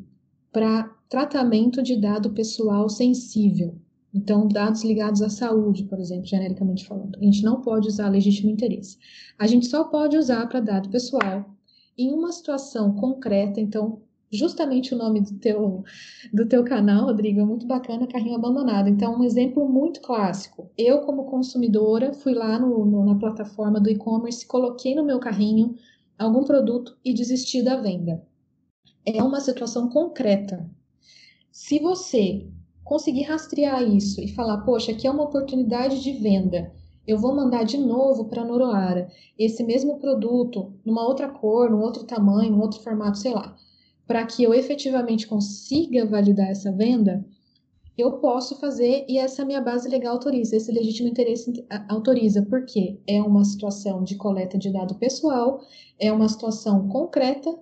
para 0.52 0.84
tratamento 1.08 1.82
de 1.82 1.96
dado 1.96 2.30
pessoal 2.30 2.88
sensível. 2.88 3.76
Então, 4.12 4.48
dados 4.48 4.82
ligados 4.82 5.22
à 5.22 5.28
saúde, 5.28 5.84
por 5.84 6.00
exemplo, 6.00 6.26
genericamente 6.26 6.84
falando. 6.84 7.16
A 7.16 7.24
gente 7.24 7.44
não 7.44 7.60
pode 7.60 7.86
usar 7.86 8.08
legítimo 8.08 8.50
interesse. 8.50 8.98
A 9.38 9.46
gente 9.46 9.66
só 9.66 9.84
pode 9.84 10.16
usar 10.16 10.48
para 10.48 10.60
dado 10.60 10.90
pessoal 10.90 11.48
em 11.96 12.12
uma 12.12 12.32
situação 12.32 12.94
concreta. 12.94 13.60
Então, 13.60 14.02
justamente 14.32 14.94
o 14.94 14.98
nome 14.98 15.20
do 15.20 15.34
teu, 15.38 15.82
do 16.32 16.46
teu 16.46 16.62
canal, 16.64 17.06
Rodrigo, 17.06 17.40
é 17.40 17.44
muito 17.44 17.66
bacana, 17.66 18.06
carrinho 18.06 18.36
abandonado. 18.36 18.88
Então, 18.88 19.18
um 19.18 19.24
exemplo 19.24 19.68
muito 19.68 20.00
clássico. 20.00 20.70
Eu, 20.78 21.00
como 21.00 21.24
consumidora, 21.24 22.12
fui 22.12 22.32
lá 22.32 22.58
no, 22.58 22.84
no, 22.86 23.04
na 23.04 23.16
plataforma 23.16 23.80
do 23.80 23.90
e-commerce, 23.90 24.46
coloquei 24.46 24.94
no 24.94 25.04
meu 25.04 25.18
carrinho 25.18 25.74
algum 26.16 26.44
produto 26.44 26.96
e 27.04 27.12
desisti 27.12 27.62
da 27.62 27.76
venda. 27.76 28.24
É 29.04 29.22
uma 29.22 29.40
situação 29.40 29.88
concreta. 29.88 30.70
Se 31.50 31.80
você 31.80 32.46
conseguir 32.84 33.22
rastrear 33.22 33.82
isso 33.82 34.20
e 34.20 34.28
falar, 34.28 34.58
poxa, 34.58 34.92
aqui 34.92 35.06
é 35.06 35.10
uma 35.10 35.24
oportunidade 35.24 36.02
de 36.02 36.12
venda, 36.12 36.72
eu 37.06 37.18
vou 37.18 37.34
mandar 37.34 37.64
de 37.64 37.78
novo 37.78 38.26
para 38.26 38.42
a 38.42 38.44
Noroara 38.44 39.08
esse 39.38 39.64
mesmo 39.64 39.98
produto, 39.98 40.72
numa 40.84 41.04
outra 41.04 41.28
cor, 41.28 41.70
num 41.70 41.80
outro 41.80 42.04
tamanho, 42.04 42.52
num 42.52 42.60
outro 42.60 42.80
formato, 42.80 43.18
sei 43.18 43.32
lá 43.32 43.56
para 44.10 44.26
que 44.26 44.42
eu 44.42 44.52
efetivamente 44.52 45.24
consiga 45.24 46.04
validar 46.04 46.48
essa 46.50 46.72
venda, 46.72 47.24
eu 47.96 48.18
posso 48.18 48.56
fazer 48.56 49.04
e 49.08 49.16
essa 49.16 49.44
minha 49.44 49.60
base 49.60 49.88
legal 49.88 50.14
autoriza, 50.14 50.56
esse 50.56 50.72
legítimo 50.72 51.08
interesse 51.08 51.64
autoriza, 51.88 52.44
porque 52.50 52.98
é 53.06 53.22
uma 53.22 53.44
situação 53.44 54.02
de 54.02 54.16
coleta 54.16 54.58
de 54.58 54.72
dado 54.72 54.96
pessoal, 54.96 55.60
é 55.96 56.10
uma 56.10 56.28
situação 56.28 56.88
concreta 56.88 57.56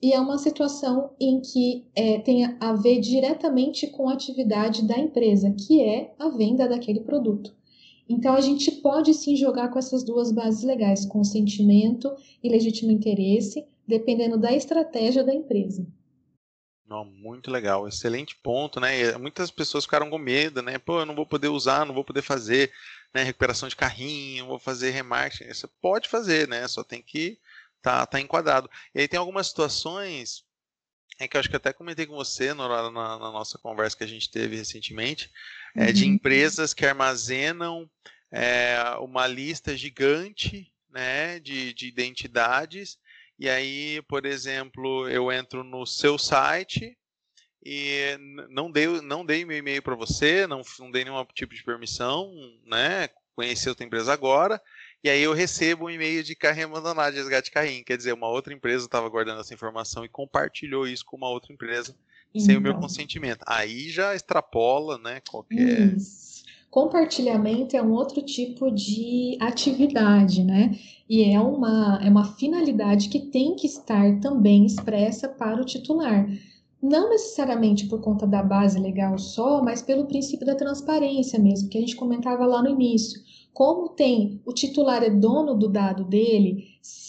e 0.00 0.12
é 0.12 0.20
uma 0.20 0.38
situação 0.38 1.10
em 1.18 1.40
que 1.40 1.88
é, 1.96 2.20
tem 2.20 2.44
a 2.60 2.72
ver 2.74 3.00
diretamente 3.00 3.88
com 3.88 4.08
a 4.08 4.12
atividade 4.12 4.86
da 4.86 4.96
empresa, 4.96 5.50
que 5.50 5.82
é 5.82 6.14
a 6.16 6.28
venda 6.28 6.68
daquele 6.68 7.00
produto. 7.00 7.57
Então, 8.08 8.34
a 8.34 8.40
gente 8.40 8.70
pode 8.72 9.12
sim 9.12 9.36
jogar 9.36 9.68
com 9.68 9.78
essas 9.78 10.02
duas 10.02 10.32
bases 10.32 10.64
legais, 10.64 11.04
consentimento 11.04 12.14
e 12.42 12.48
legítimo 12.48 12.90
interesse, 12.90 13.66
dependendo 13.86 14.38
da 14.38 14.52
estratégia 14.52 15.22
da 15.22 15.34
empresa. 15.34 15.86
Não, 16.88 17.04
muito 17.04 17.50
legal, 17.50 17.86
excelente 17.86 18.34
ponto, 18.36 18.80
né? 18.80 19.16
Muitas 19.18 19.50
pessoas 19.50 19.84
ficaram 19.84 20.08
com 20.08 20.16
medo, 20.16 20.62
né? 20.62 20.78
Pô, 20.78 21.00
eu 21.00 21.06
não 21.06 21.14
vou 21.14 21.26
poder 21.26 21.48
usar, 21.48 21.84
não 21.84 21.94
vou 21.94 22.04
poder 22.04 22.22
fazer 22.22 22.72
né, 23.14 23.22
recuperação 23.22 23.68
de 23.68 23.76
carrinho, 23.76 24.46
vou 24.46 24.58
fazer 24.58 24.90
remarketing. 24.90 25.52
Você 25.52 25.68
pode 25.82 26.08
fazer, 26.08 26.48
né? 26.48 26.66
Só 26.66 26.82
tem 26.82 27.02
que 27.02 27.38
tá, 27.82 28.06
tá 28.06 28.18
enquadrado. 28.18 28.70
E 28.94 29.00
aí 29.00 29.08
tem 29.08 29.18
algumas 29.18 29.48
situações 29.48 30.48
é 31.18 31.26
que 31.26 31.36
eu 31.36 31.40
acho 31.40 31.50
que 31.50 31.56
até 31.56 31.72
comentei 31.72 32.06
com 32.06 32.14
você 32.14 32.54
na, 32.54 32.68
na, 32.68 32.90
na 32.90 33.32
nossa 33.32 33.58
conversa 33.58 33.96
que 33.96 34.04
a 34.04 34.08
gente 34.08 34.30
teve 34.30 34.56
recentemente. 34.56 35.30
É, 35.78 35.92
de 35.92 36.04
uhum. 36.04 36.10
empresas 36.10 36.74
que 36.74 36.84
armazenam 36.84 37.88
é, 38.30 38.78
uma 39.00 39.26
lista 39.26 39.76
gigante 39.76 40.72
né, 40.90 41.38
de, 41.40 41.72
de 41.72 41.86
identidades 41.86 42.98
e 43.38 43.48
aí, 43.48 44.02
por 44.02 44.26
exemplo, 44.26 45.08
eu 45.08 45.30
entro 45.30 45.62
no 45.62 45.86
seu 45.86 46.18
site 46.18 46.98
e 47.64 48.16
não 48.50 48.70
dei, 48.70 48.88
não 49.02 49.24
dei 49.24 49.44
meu 49.44 49.56
e-mail 49.56 49.80
para 49.80 49.94
você, 49.94 50.44
não, 50.46 50.62
não 50.80 50.90
dei 50.90 51.04
nenhum 51.04 51.24
tipo 51.26 51.54
de 51.54 51.62
permissão, 51.62 52.34
né? 52.66 53.08
Conheci 53.36 53.68
outra 53.68 53.86
empresa 53.86 54.12
agora, 54.12 54.60
e 55.04 55.08
aí 55.08 55.22
eu 55.22 55.32
recebo 55.32 55.86
um 55.86 55.90
e-mail 55.90 56.24
de 56.24 56.34
carrinho 56.34 56.66
abandonado 56.66 57.12
de 57.12 57.20
resgate 57.20 57.44
de 57.44 57.52
carrinho. 57.52 57.84
Quer 57.84 57.96
dizer, 57.96 58.12
uma 58.12 58.26
outra 58.26 58.52
empresa 58.52 58.86
estava 58.86 59.08
guardando 59.08 59.40
essa 59.40 59.54
informação 59.54 60.04
e 60.04 60.08
compartilhou 60.08 60.88
isso 60.88 61.04
com 61.04 61.16
uma 61.16 61.28
outra 61.28 61.52
empresa 61.52 61.94
então. 62.34 62.46
sem 62.46 62.56
o 62.56 62.60
meu 62.60 62.72
então. 62.72 62.82
consentimento. 62.82 63.40
Aí 63.46 63.90
já 63.90 64.14
extrapola, 64.14 64.98
né? 64.98 65.20
Qualquer. 65.28 65.96
Isso 65.96 66.28
Compartilhamento 66.70 67.74
é 67.76 67.82
um 67.82 67.92
outro 67.92 68.20
tipo 68.20 68.70
de 68.70 69.38
atividade, 69.40 70.44
né? 70.44 70.78
E 71.08 71.24
é 71.24 71.40
uma, 71.40 71.98
é 72.02 72.10
uma 72.10 72.24
finalidade 72.34 73.08
que 73.08 73.20
tem 73.20 73.56
que 73.56 73.66
estar 73.66 74.20
também 74.20 74.66
expressa 74.66 75.28
para 75.28 75.60
o 75.60 75.64
titular. 75.64 76.28
Não 76.80 77.08
necessariamente 77.08 77.86
por 77.86 78.02
conta 78.02 78.26
da 78.26 78.42
base 78.42 78.78
legal 78.78 79.18
só, 79.18 79.62
mas 79.62 79.80
pelo 79.80 80.06
princípio 80.06 80.46
da 80.46 80.54
transparência 80.54 81.38
mesmo, 81.38 81.70
que 81.70 81.78
a 81.78 81.80
gente 81.80 81.96
comentava 81.96 82.44
lá 82.44 82.62
no 82.62 82.68
início. 82.68 83.18
Como 83.58 83.88
tem 83.88 84.40
o 84.46 84.52
titular 84.52 85.02
é 85.02 85.10
dono 85.10 85.52
do 85.52 85.68
dado 85.68 86.04
dele, 86.04 86.64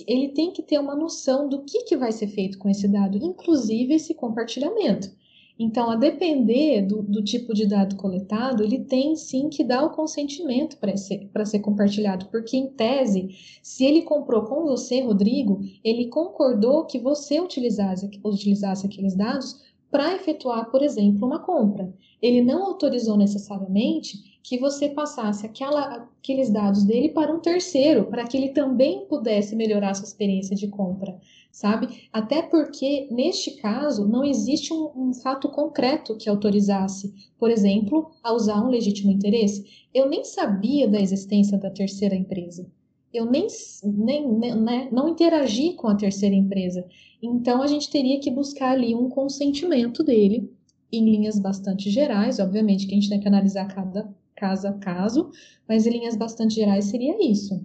ele 0.08 0.30
tem 0.30 0.52
que 0.52 0.64
ter 0.64 0.80
uma 0.80 0.96
noção 0.96 1.48
do 1.48 1.62
que, 1.62 1.84
que 1.84 1.96
vai 1.96 2.12
ser 2.12 2.26
feito 2.26 2.58
com 2.58 2.68
esse 2.68 2.88
dado, 2.88 3.20
inclusive 3.24 3.94
esse 3.94 4.16
compartilhamento. 4.16 5.12
Então, 5.60 5.92
a 5.92 5.96
depender 5.96 6.82
do, 6.82 7.04
do, 7.04 7.24
tipo 7.24 7.54
de 7.54 7.68
dado 7.68 7.96
coletado, 7.98 8.64
ele 8.64 8.80
tem 8.80 9.16
sim 9.16 9.48
que 9.48 9.64
dar 9.64 9.86
o 9.86 9.92
consentimento 9.92 10.78
para 10.78 10.98
ser, 10.98 11.30
ser 11.46 11.60
compartilhado, 11.60 12.26
porque, 12.32 12.58
em 12.58 12.70
tese, 12.70 13.30
se 13.62 13.86
ele 13.86 14.02
comprou 14.02 14.42
com 14.46 14.64
você, 14.64 15.02
Rodrigo, 15.02 15.62
ele 15.84 16.08
concordou 16.08 16.88
que 16.88 16.98
você 16.98 17.40
utilizasse, 17.40 18.10
utilizasse 18.26 18.88
aqueles 18.88 19.16
dados 19.16 19.56
para 19.92 20.16
efetuar, 20.16 20.72
por 20.72 20.82
exemplo, 20.82 21.28
uma 21.28 21.38
compra. 21.38 21.94
Ele 22.20 22.42
não 22.42 22.66
autorizou 22.66 23.16
necessariamente 23.16 24.29
que 24.42 24.58
você 24.58 24.90
passasse 24.90 25.46
aquela, 25.46 26.08
aqueles 26.20 26.50
dados 26.50 26.84
dele 26.84 27.10
para 27.10 27.34
um 27.34 27.40
terceiro, 27.40 28.06
para 28.06 28.26
que 28.26 28.38
ele 28.38 28.50
também 28.50 29.06
pudesse 29.06 29.56
melhorar 29.56 29.92
a 29.92 29.94
sua 29.94 30.06
experiência 30.06 30.56
de 30.56 30.68
compra 30.68 31.20
sabe? 31.52 32.08
Até 32.14 32.42
porque, 32.42 33.08
neste 33.12 33.52
caso, 33.52 34.08
não 34.08 34.24
existe 34.24 34.74
um, 34.74 34.92
um, 34.96 35.14
fato 35.14 35.50
concreto 35.50 36.16
que 36.16 36.30
autorizasse, 36.30 37.14
por 37.38 37.50
exemplo, 37.50 38.12
a 38.24 38.34
usar 38.34 38.64
um 38.64 38.70
legítimo 38.70 39.12
interesse. 39.12 39.66
Eu 39.94 40.08
nem 40.08 40.24
sabia 40.24 40.88
da 40.88 41.02
existência 41.02 41.58
da 41.58 41.70
terceira 41.70 42.16
empresa. 42.16 42.70
Eu 43.12 43.26
nem, 43.26 43.48
nem, 43.84 44.28
né, 44.56 44.88
não 44.92 45.10
interagi 45.10 45.74
com 45.74 45.88
a 45.88 45.96
terceira 45.96 46.36
empresa. 46.36 46.86
Então, 47.22 47.62
a 47.62 47.68
gente 47.68 47.90
teria 47.90 48.20
que 48.20 48.30
buscar 48.30 48.72
ali 48.72 48.94
um 48.94 49.10
consentimento 49.10 50.04
dele, 50.04 50.52
em 50.92 51.06
linhas 51.06 51.40
bastante 51.40 51.90
gerais, 51.90 52.40
obviamente 52.40 52.88
que 52.88 52.94
a 52.94 52.96
gente 52.96 53.10
tem 53.10 53.20
que 53.20 53.28
analisar 53.28 53.66
cada 53.68 54.10
caso 54.40 54.68
a 54.68 54.74
caso, 54.74 55.32
mas 55.68 55.86
em 55.86 55.92
linhas 55.92 56.16
bastante 56.16 56.56
gerais 56.56 56.86
seria 56.86 57.18
isso. 57.30 57.62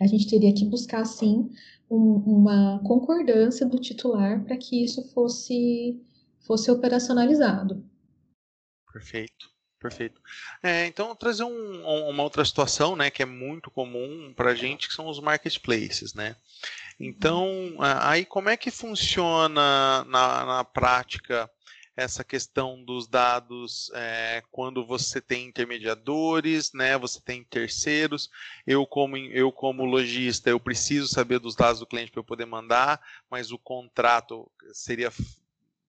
A 0.00 0.06
gente 0.06 0.28
teria 0.28 0.54
que 0.54 0.64
buscar, 0.64 1.04
sim, 1.04 1.50
um, 1.90 2.14
uma 2.26 2.80
concordância 2.84 3.66
do 3.66 3.78
titular 3.78 4.42
para 4.44 4.56
que 4.56 4.82
isso 4.82 5.02
fosse, 5.12 6.00
fosse 6.46 6.70
operacionalizado. 6.70 7.84
Perfeito. 8.92 9.50
Perfeito. 9.80 10.20
É, 10.62 10.86
então, 10.86 11.16
trazer 11.16 11.42
um, 11.44 11.82
uma 12.10 12.22
outra 12.22 12.44
situação, 12.44 12.94
né, 12.94 13.10
que 13.10 13.22
é 13.22 13.26
muito 13.26 13.70
comum 13.70 14.30
para 14.36 14.50
a 14.50 14.54
gente, 14.54 14.86
que 14.86 14.92
são 14.92 15.08
os 15.08 15.18
marketplaces, 15.20 16.12
né? 16.12 16.36
Então, 16.98 17.76
aí 17.78 18.26
como 18.26 18.50
é 18.50 18.58
que 18.58 18.70
funciona 18.70 20.04
na, 20.04 20.44
na 20.44 20.64
prática 20.64 21.50
essa 22.00 22.24
questão 22.24 22.82
dos 22.82 23.06
dados 23.06 23.90
é, 23.94 24.42
quando 24.50 24.84
você 24.84 25.20
tem 25.20 25.46
intermediadores, 25.46 26.72
né? 26.72 26.96
Você 26.96 27.20
tem 27.20 27.44
terceiros. 27.44 28.30
Eu 28.66 28.86
como 28.86 29.16
eu 29.16 29.52
como 29.52 29.84
lojista 29.84 30.50
eu 30.50 30.58
preciso 30.58 31.08
saber 31.08 31.38
dos 31.38 31.54
dados 31.54 31.80
do 31.80 31.86
cliente 31.86 32.10
para 32.10 32.20
eu 32.20 32.24
poder 32.24 32.46
mandar, 32.46 33.00
mas 33.30 33.52
o 33.52 33.58
contrato 33.58 34.50
seria, 34.72 35.12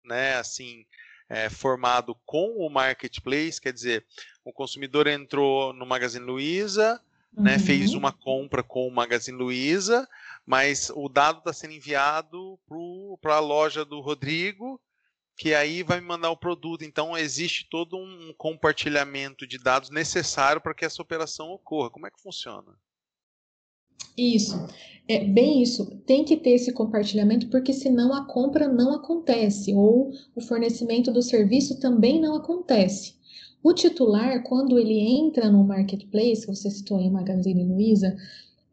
né? 0.04 0.36
Assim 0.36 0.86
é, 1.32 1.50
formado 1.50 2.14
com 2.26 2.58
o 2.58 2.70
marketplace, 2.70 3.62
quer 3.62 3.72
dizer, 3.72 4.06
o 4.44 4.52
consumidor 4.52 5.08
entrou 5.08 5.72
no 5.72 5.86
Magazine 5.86 6.26
Luiza, 6.26 7.02
né, 7.32 7.38
uhum. 7.38 7.44
né, 7.44 7.60
fez 7.60 7.94
uma 7.94 8.12
compra 8.12 8.62
com 8.62 8.86
o 8.86 8.92
Magazine 8.92 9.38
Luiza, 9.38 10.06
mas 10.46 10.92
o 10.94 11.08
dado 11.08 11.40
está 11.40 11.54
sendo 11.54 11.74
enviado 11.74 12.60
para 13.22 13.36
a 13.36 13.40
loja 13.40 13.86
do 13.86 14.02
Rodrigo, 14.02 14.78
que 15.38 15.54
aí 15.54 15.84
vai 15.84 16.00
me 16.00 16.08
mandar 16.08 16.32
o 16.32 16.38
produto. 16.38 16.84
Então 16.84 17.18
existe 17.18 17.68
todo 17.70 17.98
um 17.98 18.34
compartilhamento 18.38 19.48
de 19.48 19.58
dados 19.58 19.90
necessário 19.90 20.62
para 20.62 20.74
que 20.74 20.86
essa 20.86 21.02
operação 21.02 21.50
ocorra. 21.50 21.90
Como 21.90 22.08
é 22.08 22.12
que 22.12 22.22
funciona? 22.22 22.72
Isso, 24.18 24.56
é 25.08 25.24
bem 25.24 25.62
isso. 25.62 25.98
Tem 26.06 26.26
que 26.26 26.38
ter 26.38 26.52
esse 26.52 26.74
compartilhamento, 26.74 27.48
porque 27.50 27.74
senão 27.74 28.14
a 28.14 28.26
compra 28.26 28.68
não 28.68 28.94
acontece, 28.94 29.74
ou 29.74 30.12
o 30.36 30.42
fornecimento 30.42 31.12
do 31.12 31.22
serviço 31.22 31.80
também 31.80 32.20
não 32.20 32.36
acontece. 32.36 33.16
O 33.64 33.74
titular, 33.74 34.44
quando 34.44 34.78
ele 34.80 35.00
entra 35.00 35.50
no 35.50 35.64
marketplace, 35.64 36.48
você 36.48 36.70
citou 36.70 36.98
aí 36.98 37.10
Magazine 37.10 37.64
Luiza, 37.64 38.16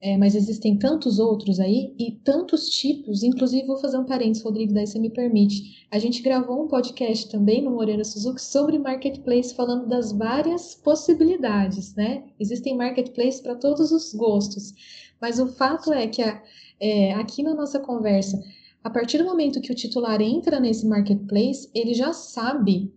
é, 0.00 0.16
mas 0.16 0.36
existem 0.36 0.78
tantos 0.78 1.18
outros 1.18 1.58
aí 1.58 1.92
e 1.98 2.12
tantos 2.12 2.68
tipos. 2.68 3.24
Inclusive, 3.24 3.66
vou 3.66 3.78
fazer 3.78 3.98
um 3.98 4.04
parênteses, 4.04 4.44
Rodrigo, 4.44 4.72
daí 4.72 4.86
você 4.86 4.98
me 4.98 5.10
permite. 5.10 5.86
A 5.90 5.98
gente 5.98 6.22
gravou 6.22 6.62
um 6.64 6.68
podcast 6.68 7.28
também 7.28 7.62
no 7.62 7.72
Morena 7.72 8.04
Suzuki 8.04 8.40
sobre 8.40 8.78
marketplace, 8.78 9.54
falando 9.54 9.88
das 9.88 10.12
várias 10.12 10.74
possibilidades, 10.76 11.96
né? 11.96 12.24
Existem 12.38 12.76
marketplaces 12.76 13.40
para 13.40 13.56
todos 13.56 13.90
os 13.90 14.14
gostos. 14.14 14.72
Mas 15.20 15.40
o 15.40 15.48
fato 15.48 15.92
é 15.92 16.06
que 16.06 16.22
a, 16.22 16.40
é, 16.78 17.14
aqui 17.14 17.42
na 17.42 17.54
nossa 17.54 17.80
conversa, 17.80 18.40
a 18.84 18.90
partir 18.90 19.18
do 19.18 19.24
momento 19.24 19.60
que 19.60 19.72
o 19.72 19.74
titular 19.74 20.20
entra 20.20 20.60
nesse 20.60 20.86
marketplace, 20.86 21.68
ele 21.74 21.92
já 21.92 22.12
sabe, 22.12 22.94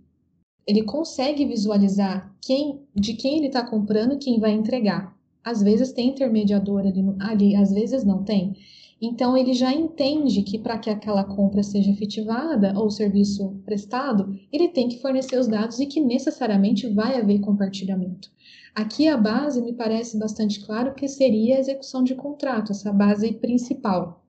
ele 0.67 0.83
consegue 0.83 1.47
visualizar 1.47 2.31
quem, 2.39 2.79
de 2.95 3.15
quem 3.15 3.37
ele 3.37 3.47
está 3.47 3.65
comprando 3.65 4.13
e 4.13 4.19
quem 4.19 4.39
vai 4.39 4.51
entregar. 4.51 5.19
Às 5.43 5.61
vezes 5.61 5.91
tem 5.91 6.09
intermediador 6.09 6.81
ali, 6.81 7.03
ali, 7.19 7.55
às 7.55 7.71
vezes 7.71 8.03
não 8.03 8.23
tem. 8.23 8.55
Então 9.01 9.35
ele 9.35 9.53
já 9.53 9.73
entende 9.73 10.43
que 10.43 10.59
para 10.59 10.77
que 10.77 10.89
aquela 10.89 11.23
compra 11.23 11.63
seja 11.63 11.89
efetivada 11.89 12.77
ou 12.77 12.91
serviço 12.91 13.59
prestado, 13.65 14.37
ele 14.53 14.69
tem 14.69 14.87
que 14.87 14.99
fornecer 14.99 15.39
os 15.39 15.47
dados 15.47 15.79
e 15.79 15.87
que 15.87 15.99
necessariamente 15.99 16.87
vai 16.87 17.19
haver 17.19 17.39
compartilhamento. 17.39 18.29
Aqui 18.75 19.07
a 19.07 19.17
base 19.17 19.59
me 19.61 19.73
parece 19.73 20.19
bastante 20.19 20.63
claro 20.63 20.93
que 20.93 21.07
seria 21.07 21.57
a 21.57 21.59
execução 21.59 22.03
de 22.03 22.13
contrato, 22.13 22.71
essa 22.71 22.93
base 22.93 23.33
principal. 23.33 24.23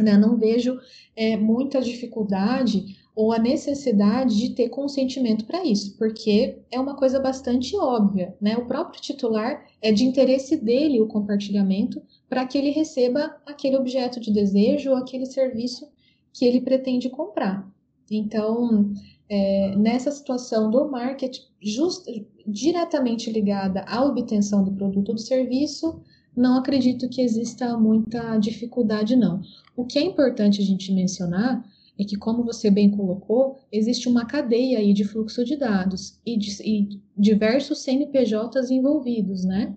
Né? 0.00 0.16
Não 0.16 0.36
vejo 0.36 0.78
é, 1.14 1.36
muita 1.36 1.80
dificuldade 1.80 2.96
ou 3.16 3.32
a 3.32 3.38
necessidade 3.38 4.36
de 4.36 4.50
ter 4.50 4.68
consentimento 4.68 5.46
para 5.46 5.64
isso, 5.64 5.96
porque 5.96 6.58
é 6.70 6.78
uma 6.78 6.94
coisa 6.94 7.18
bastante 7.18 7.74
óbvia, 7.74 8.36
né? 8.38 8.58
O 8.58 8.66
próprio 8.66 9.00
titular 9.00 9.64
é 9.80 9.90
de 9.90 10.04
interesse 10.04 10.54
dele 10.58 11.00
o 11.00 11.08
compartilhamento 11.08 12.02
para 12.28 12.44
que 12.44 12.58
ele 12.58 12.68
receba 12.68 13.34
aquele 13.46 13.78
objeto 13.78 14.20
de 14.20 14.30
desejo 14.30 14.90
ou 14.90 14.96
aquele 14.96 15.24
serviço 15.24 15.88
que 16.30 16.44
ele 16.44 16.60
pretende 16.60 17.08
comprar. 17.08 17.66
Então, 18.10 18.92
é, 19.30 19.74
nessa 19.76 20.10
situação 20.10 20.70
do 20.70 20.86
marketing, 20.90 21.40
just, 21.62 22.04
diretamente 22.46 23.30
ligada 23.30 23.80
à 23.88 24.04
obtenção 24.04 24.62
do 24.62 24.72
produto 24.72 25.08
ou 25.08 25.14
do 25.14 25.20
serviço, 25.20 26.02
não 26.36 26.58
acredito 26.58 27.08
que 27.08 27.22
exista 27.22 27.78
muita 27.78 28.36
dificuldade, 28.36 29.16
não. 29.16 29.40
O 29.74 29.86
que 29.86 29.98
é 29.98 30.02
importante 30.02 30.60
a 30.60 30.64
gente 30.64 30.92
mencionar 30.92 31.64
é 31.98 32.04
que, 32.04 32.16
como 32.16 32.44
você 32.44 32.70
bem 32.70 32.90
colocou, 32.90 33.58
existe 33.72 34.08
uma 34.08 34.26
cadeia 34.26 34.78
aí 34.78 34.92
de 34.92 35.04
fluxo 35.04 35.44
de 35.44 35.56
dados 35.56 36.18
e, 36.24 36.36
de, 36.36 36.62
e 36.62 37.00
diversos 37.16 37.78
CNPJs 37.82 38.70
envolvidos, 38.70 39.44
né? 39.44 39.74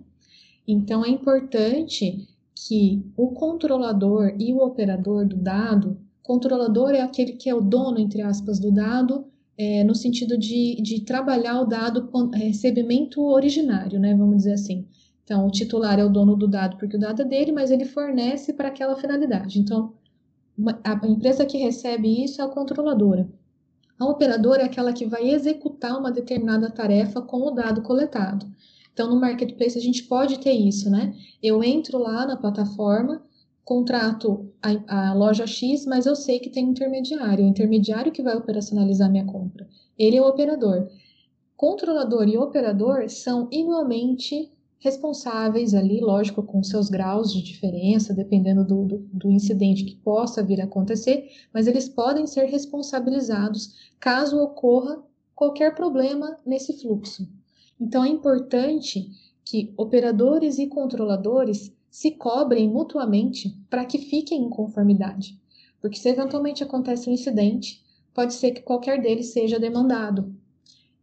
Então, 0.66 1.04
é 1.04 1.08
importante 1.08 2.28
que 2.54 3.02
o 3.16 3.28
controlador 3.28 4.34
e 4.38 4.52
o 4.52 4.58
operador 4.58 5.26
do 5.26 5.36
dado, 5.36 5.98
controlador 6.22 6.90
é 6.90 7.00
aquele 7.00 7.32
que 7.32 7.48
é 7.48 7.54
o 7.54 7.60
dono, 7.60 7.98
entre 7.98 8.20
aspas, 8.20 8.58
do 8.58 8.70
dado, 8.70 9.24
é, 9.56 9.82
no 9.82 9.94
sentido 9.94 10.38
de, 10.38 10.80
de 10.82 11.00
trabalhar 11.00 11.60
o 11.60 11.66
dado 11.66 12.08
com 12.08 12.28
recebimento 12.30 13.22
originário, 13.22 13.98
né? 13.98 14.14
Vamos 14.14 14.38
dizer 14.38 14.52
assim. 14.52 14.86
Então, 15.24 15.46
o 15.46 15.50
titular 15.50 15.98
é 15.98 16.04
o 16.04 16.08
dono 16.08 16.34
do 16.34 16.48
dado 16.48 16.76
porque 16.76 16.96
o 16.96 17.00
dado 17.00 17.22
é 17.22 17.24
dele, 17.24 17.52
mas 17.52 17.70
ele 17.70 17.84
fornece 17.84 18.52
para 18.52 18.68
aquela 18.68 18.96
finalidade. 18.96 19.58
Então, 19.58 19.92
a 20.84 21.06
empresa 21.06 21.46
que 21.46 21.58
recebe 21.58 22.24
isso 22.24 22.40
é 22.40 22.44
a 22.44 22.48
controladora. 22.48 23.28
A 23.98 24.06
operadora 24.06 24.62
é 24.62 24.64
aquela 24.64 24.92
que 24.92 25.04
vai 25.04 25.28
executar 25.30 25.98
uma 25.98 26.10
determinada 26.10 26.70
tarefa 26.70 27.20
com 27.20 27.42
o 27.42 27.50
dado 27.50 27.82
coletado. 27.82 28.46
Então, 28.92 29.08
no 29.08 29.20
marketplace, 29.20 29.78
a 29.78 29.80
gente 29.80 30.04
pode 30.04 30.40
ter 30.40 30.52
isso, 30.52 30.90
né? 30.90 31.14
Eu 31.42 31.62
entro 31.62 31.98
lá 31.98 32.26
na 32.26 32.36
plataforma, 32.36 33.22
contrato 33.64 34.50
a, 34.62 35.10
a, 35.10 35.14
loja 35.14 35.46
X, 35.46 35.86
mas 35.86 36.06
eu 36.06 36.16
sei 36.16 36.40
que 36.40 36.50
tem 36.50 36.66
um 36.66 36.70
intermediário, 36.70 37.44
o 37.44 37.48
intermediário 37.48 38.10
que 38.10 38.22
vai 38.22 38.36
operacionalizar 38.36 39.10
minha 39.10 39.24
compra. 39.24 39.68
Ele 39.98 40.16
é 40.16 40.20
o 40.22 40.28
operador. 40.28 40.88
Controlador 41.56 42.26
e 42.26 42.38
operador 42.38 43.08
são 43.08 43.48
igualmente 43.52 44.50
responsáveis 44.80 45.74
ali, 45.74 46.00
lógico, 46.00 46.42
com 46.42 46.62
seus 46.62 46.88
graus 46.88 47.32
de 47.32 47.42
diferença, 47.42 48.14
dependendo 48.14 48.64
do, 48.64 48.84
do, 48.84 48.98
do, 49.12 49.30
incidente 49.30 49.84
que 49.84 49.94
possa 49.96 50.42
vir 50.42 50.60
a 50.60 50.64
acontecer, 50.64 51.28
mas 51.52 51.66
eles 51.66 51.88
podem 51.88 52.26
ser 52.26 52.46
responsabilizados 52.46 53.92
caso 54.00 54.38
ocorra 54.38 55.02
qualquer 55.34 55.74
problema 55.74 56.36
nesse 56.44 56.72
fluxo. 56.80 57.28
Então 57.78 58.04
é 58.04 58.08
importante 58.08 59.10
que 59.44 59.72
operadores 59.76 60.58
e 60.58 60.66
controladores 60.66 61.72
se 61.90 62.12
cobrem 62.12 62.68
mutuamente 62.68 63.54
para 63.68 63.84
que 63.84 63.98
fiquem 63.98 64.42
em 64.42 64.48
conformidade. 64.48 65.38
Porque 65.80 65.98
se 65.98 66.08
eventualmente 66.08 66.62
acontece 66.62 67.10
um 67.10 67.12
incidente, 67.12 67.82
pode 68.14 68.34
ser 68.34 68.52
que 68.52 68.62
qualquer 68.62 69.00
deles 69.00 69.32
seja 69.32 69.58
demandado. 69.58 70.34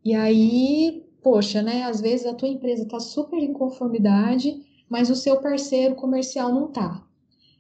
E 0.04 0.14
aí, 0.14 1.07
poxa, 1.22 1.62
né? 1.62 1.84
Às 1.84 2.02
vezes 2.02 2.26
a 2.26 2.34
tua 2.34 2.48
empresa 2.48 2.84
está 2.84 3.00
super 3.00 3.38
em 3.40 3.54
conformidade, 3.54 4.62
mas 4.90 5.10
o 5.10 5.16
seu 5.16 5.40
parceiro 5.42 5.96
comercial 5.96 6.54
não 6.54 6.68
está. 6.68 7.04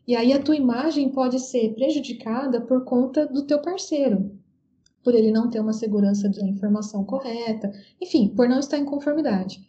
E 0.07 0.15
aí 0.15 0.31
a 0.31 0.41
tua 0.41 0.55
imagem 0.55 1.09
pode 1.09 1.39
ser 1.39 1.73
prejudicada 1.73 2.61
por 2.61 2.85
conta 2.85 3.25
do 3.25 3.45
teu 3.45 3.61
parceiro, 3.61 4.31
por 5.03 5.13
ele 5.13 5.31
não 5.31 5.49
ter 5.49 5.59
uma 5.59 5.73
segurança 5.73 6.29
da 6.29 6.47
informação 6.47 7.03
correta, 7.03 7.71
enfim, 8.01 8.29
por 8.29 8.47
não 8.47 8.59
estar 8.59 8.77
em 8.77 8.85
conformidade 8.85 9.67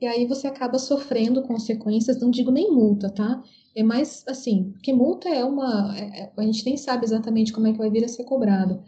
e 0.00 0.06
aí 0.06 0.26
você 0.26 0.46
acaba 0.46 0.78
sofrendo 0.78 1.42
consequências, 1.42 2.18
não 2.20 2.30
digo 2.30 2.50
nem 2.50 2.72
multa, 2.72 3.10
tá? 3.10 3.42
É 3.74 3.82
mais 3.82 4.24
assim, 4.26 4.70
porque 4.72 4.92
multa 4.92 5.28
é 5.28 5.44
uma. 5.44 5.94
É, 5.96 6.22
é, 6.22 6.32
a 6.34 6.42
gente 6.42 6.64
nem 6.64 6.76
sabe 6.76 7.04
exatamente 7.04 7.52
como 7.52 7.66
é 7.66 7.72
que 7.72 7.78
vai 7.78 7.90
vir 7.90 8.04
a 8.04 8.08
ser 8.08 8.24
cobrado. 8.24 8.82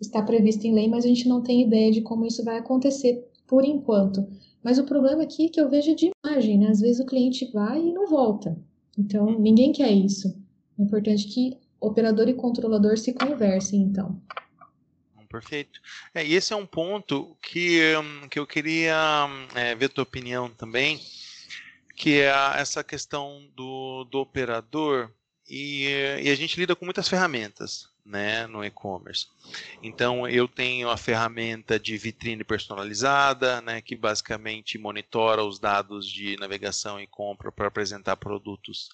Está 0.00 0.22
previsto 0.22 0.64
em 0.64 0.74
lei, 0.74 0.88
mas 0.88 1.04
a 1.04 1.08
gente 1.08 1.28
não 1.28 1.42
tem 1.42 1.62
ideia 1.62 1.90
de 1.90 2.00
como 2.00 2.24
isso 2.24 2.44
vai 2.44 2.58
acontecer 2.58 3.26
por 3.46 3.64
enquanto. 3.64 4.26
Mas 4.62 4.78
o 4.78 4.84
problema 4.84 5.22
aqui 5.22 5.46
é 5.46 5.48
que 5.48 5.60
eu 5.60 5.68
vejo 5.68 5.94
de 5.94 6.10
imagem, 6.24 6.58
né? 6.58 6.68
Às 6.68 6.80
vezes 6.80 7.00
o 7.00 7.06
cliente 7.06 7.50
vai 7.52 7.80
e 7.80 7.92
não 7.92 8.06
volta. 8.06 8.56
Então, 8.98 9.38
ninguém 9.38 9.72
quer 9.72 9.90
isso. 9.90 10.36
É 10.78 10.82
importante 10.82 11.28
que 11.28 11.56
operador 11.80 12.28
e 12.28 12.34
controlador 12.34 12.98
se 12.98 13.12
conversem, 13.12 13.82
então 13.82 14.20
perfeito. 15.26 15.80
É, 16.14 16.24
e 16.24 16.34
esse 16.34 16.52
é 16.52 16.56
um 16.56 16.66
ponto 16.66 17.36
que, 17.42 17.94
hum, 17.96 18.28
que 18.28 18.38
eu 18.38 18.46
queria 18.46 19.28
é, 19.54 19.74
ver 19.74 19.90
tua 19.90 20.02
opinião 20.02 20.48
também, 20.48 21.00
que 21.94 22.20
é 22.20 22.32
essa 22.56 22.82
questão 22.82 23.46
do, 23.54 24.04
do 24.04 24.18
operador 24.18 25.10
e, 25.48 25.84
e, 26.22 26.30
a 26.30 26.34
gente 26.34 26.58
lida 26.58 26.74
com 26.74 26.84
muitas 26.84 27.08
ferramentas 27.08 27.88
né, 28.06 28.46
no 28.46 28.64
e-commerce. 28.64 29.26
Então 29.82 30.28
eu 30.28 30.46
tenho 30.46 30.88
a 30.88 30.96
ferramenta 30.96 31.78
de 31.78 31.96
vitrine 31.98 32.44
personalizada, 32.44 33.60
né, 33.60 33.80
que 33.80 33.96
basicamente 33.96 34.78
monitora 34.78 35.44
os 35.44 35.58
dados 35.58 36.08
de 36.08 36.36
navegação 36.38 37.00
e 37.00 37.06
compra 37.06 37.50
para 37.50 37.68
apresentar 37.68 38.16
produtos 38.16 38.90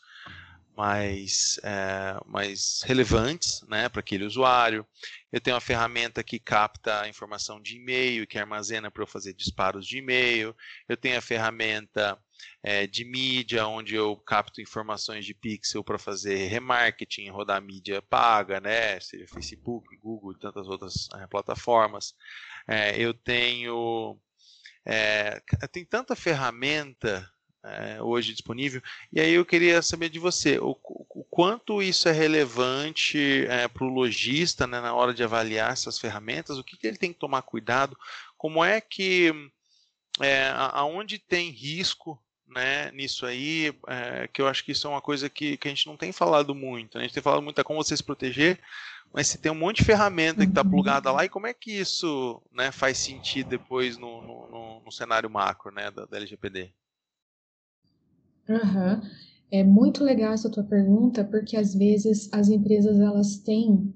mais, 0.77 1.59
é, 1.63 2.17
mais 2.27 2.83
relevantes 2.85 3.63
né, 3.69 3.89
para 3.89 4.01
aquele 4.01 4.25
usuário. 4.25 4.87
Eu 5.31 5.41
tenho 5.41 5.55
uma 5.55 5.61
ferramenta 5.61 6.23
que 6.23 6.39
capta 6.39 7.03
a 7.03 7.09
informação 7.09 7.61
de 7.61 7.77
e-mail, 7.77 8.27
que 8.27 8.39
armazena 8.39 8.91
para 8.91 9.03
eu 9.03 9.07
fazer 9.07 9.33
disparos 9.35 9.87
de 9.87 9.99
e-mail. 9.99 10.55
Eu 10.89 10.97
tenho 10.97 11.19
a 11.19 11.23
ferramenta 11.23 12.19
é, 12.63 12.87
de 12.87 13.05
mídia, 13.05 13.67
onde 13.67 13.95
eu 13.95 14.17
capto 14.17 14.61
informações 14.61 15.25
de 15.25 15.35
pixel 15.35 15.85
para 15.85 15.99
fazer 15.99 16.49
remarketing, 16.49 17.29
rodar 17.31 17.63
mídia 17.63 18.03
paga, 18.03 18.61
né, 18.61 18.99
seja 19.01 19.27
Facebook, 19.27 19.97
Google 19.99 20.33
e 20.33 20.39
tantas 20.39 20.67
outras 20.69 21.09
é, 21.15 21.27
plataformas. 21.27 22.15
É, 22.67 22.99
eu 22.99 23.15
tenho. 23.15 24.19
É, 24.85 25.41
tem 25.71 25.85
tanta 25.85 26.17
ferramenta 26.17 27.29
é, 27.65 28.03
hoje 28.03 28.33
disponível. 28.33 28.83
E 29.13 29.21
aí 29.21 29.33
eu 29.33 29.45
queria 29.45 29.81
saber 29.83 30.09
de 30.09 30.19
você, 30.19 30.59
o, 30.59 30.77
o 30.83 31.25
quanto 31.31 31.83
isso 31.83 32.09
é 32.09 32.13
relevante 32.13 33.47
é, 33.47 33.69
para 33.69 33.85
o 33.85 33.89
lojista 33.89 34.67
né, 34.67 34.81
na 34.81 34.95
hora 34.95 35.15
de 35.15 35.23
avaliar 35.23 35.73
essas 35.73 35.99
ferramentas, 35.99 36.59
o 36.59 36.65
que, 36.65 36.77
que 36.77 36.87
ele 36.87 36.97
tem 36.97 37.13
que 37.13 37.19
tomar 37.19 37.43
cuidado, 37.43 37.97
como 38.37 38.65
é 38.65 38.81
que, 38.81 39.33
é, 40.21 40.51
aonde 40.73 41.19
tem 41.19 41.51
risco 41.51 42.21
né, 42.49 42.91
nisso 42.93 43.25
aí, 43.25 43.73
é, 43.87 44.29
que 44.29 44.43
eu 44.43 44.49
acho 44.49 44.65
que 44.65 44.73
isso 44.73 44.87
é 44.87 44.91
uma 44.91 45.01
coisa 45.01 45.31
que, 45.31 45.57
que 45.57 45.69
a 45.69 45.71
gente 45.71 45.87
não 45.87 45.97
tem 45.97 46.13
falado 46.13 46.55
muito. 46.55 46.97
Né? 46.97 47.05
A 47.05 47.07
gente 47.07 47.15
tem 47.15 47.23
falado 47.23 47.43
muito 47.43 47.61
a 47.61 47.65
como 47.65 47.83
você 47.83 47.97
se 47.97 48.03
proteger, 48.03 48.61
mas 49.13 49.27
se 49.27 49.39
tem 49.39 49.53
um 49.53 49.55
monte 49.55 49.79
de 49.79 49.85
ferramenta 49.85 50.45
que 50.45 50.51
está 50.51 50.65
plugada 50.65 51.13
lá, 51.13 51.25
e 51.25 51.29
como 51.29 51.47
é 51.47 51.55
que 51.55 51.71
isso 51.71 52.43
né, 52.51 52.73
faz 52.73 52.99
sentido 52.99 53.49
depois 53.49 53.97
no, 53.97 54.23
no, 54.23 54.83
no 54.85 54.93
cenário 54.93 55.31
macro 55.31 55.73
né, 55.73 55.91
da, 55.91 56.05
da 56.05 56.17
LGPD? 56.17 56.73
Uhum. 58.49 59.01
É 59.51 59.63
muito 59.63 60.03
legal 60.03 60.33
essa 60.33 60.51
tua 60.51 60.65
pergunta, 60.65 61.25
porque 61.25 61.57
às 61.57 61.75
vezes 61.75 62.29
as 62.33 62.49
empresas 62.49 62.99
elas 62.99 63.37
têm, 63.39 63.93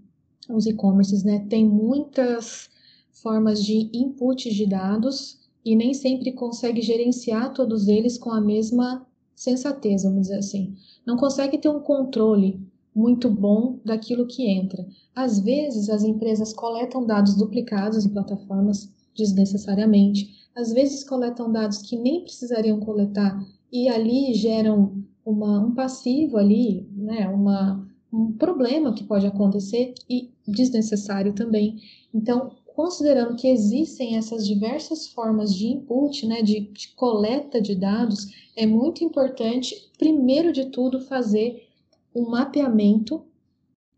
os 0.48 0.66
e-commerces, 0.66 1.24
né, 1.24 1.44
tem 1.48 1.64
muitas 1.66 2.68
formas 3.10 3.64
de 3.64 3.90
input 3.92 4.50
de 4.50 4.66
dados 4.66 5.38
e 5.64 5.74
nem 5.74 5.92
sempre 5.94 6.32
consegue 6.32 6.80
gerenciar 6.82 7.52
todos 7.52 7.88
eles 7.88 8.18
com 8.18 8.30
a 8.30 8.40
mesma 8.40 9.06
sensatez, 9.34 10.04
vamos 10.04 10.22
dizer 10.22 10.38
assim. 10.38 10.74
Não 11.04 11.16
consegue 11.16 11.58
ter 11.58 11.68
um 11.68 11.80
controle 11.80 12.60
muito 12.94 13.28
bom 13.28 13.78
daquilo 13.84 14.26
que 14.26 14.46
entra. 14.48 14.86
Às 15.14 15.40
vezes, 15.40 15.90
as 15.90 16.02
empresas 16.02 16.52
coletam 16.52 17.04
dados 17.04 17.34
duplicados 17.34 18.04
em 18.06 18.10
plataformas 18.10 18.90
desnecessariamente, 19.16 20.34
às 20.54 20.72
vezes 20.72 21.02
coletam 21.04 21.50
dados 21.50 21.78
que 21.78 21.96
nem 21.96 22.22
precisariam 22.22 22.78
coletar 22.80 23.38
e 23.72 23.88
ali 23.88 24.34
geram 24.34 25.02
uma, 25.24 25.60
um 25.60 25.74
passivo 25.74 26.36
ali, 26.36 26.88
né, 26.92 27.28
uma, 27.28 27.86
um 28.12 28.32
problema 28.32 28.94
que 28.94 29.04
pode 29.04 29.26
acontecer 29.26 29.94
e 30.08 30.30
desnecessário 30.46 31.32
também. 31.32 31.80
Então, 32.14 32.52
considerando 32.74 33.36
que 33.36 33.48
existem 33.48 34.16
essas 34.16 34.46
diversas 34.46 35.08
formas 35.08 35.54
de 35.54 35.66
input, 35.66 36.26
né, 36.26 36.42
de, 36.42 36.60
de 36.60 36.88
coleta 36.94 37.60
de 37.60 37.74
dados, 37.74 38.28
é 38.54 38.66
muito 38.66 39.02
importante, 39.02 39.90
primeiro 39.98 40.52
de 40.52 40.66
tudo, 40.66 41.00
fazer 41.00 41.66
um 42.14 42.30
mapeamento 42.30 43.24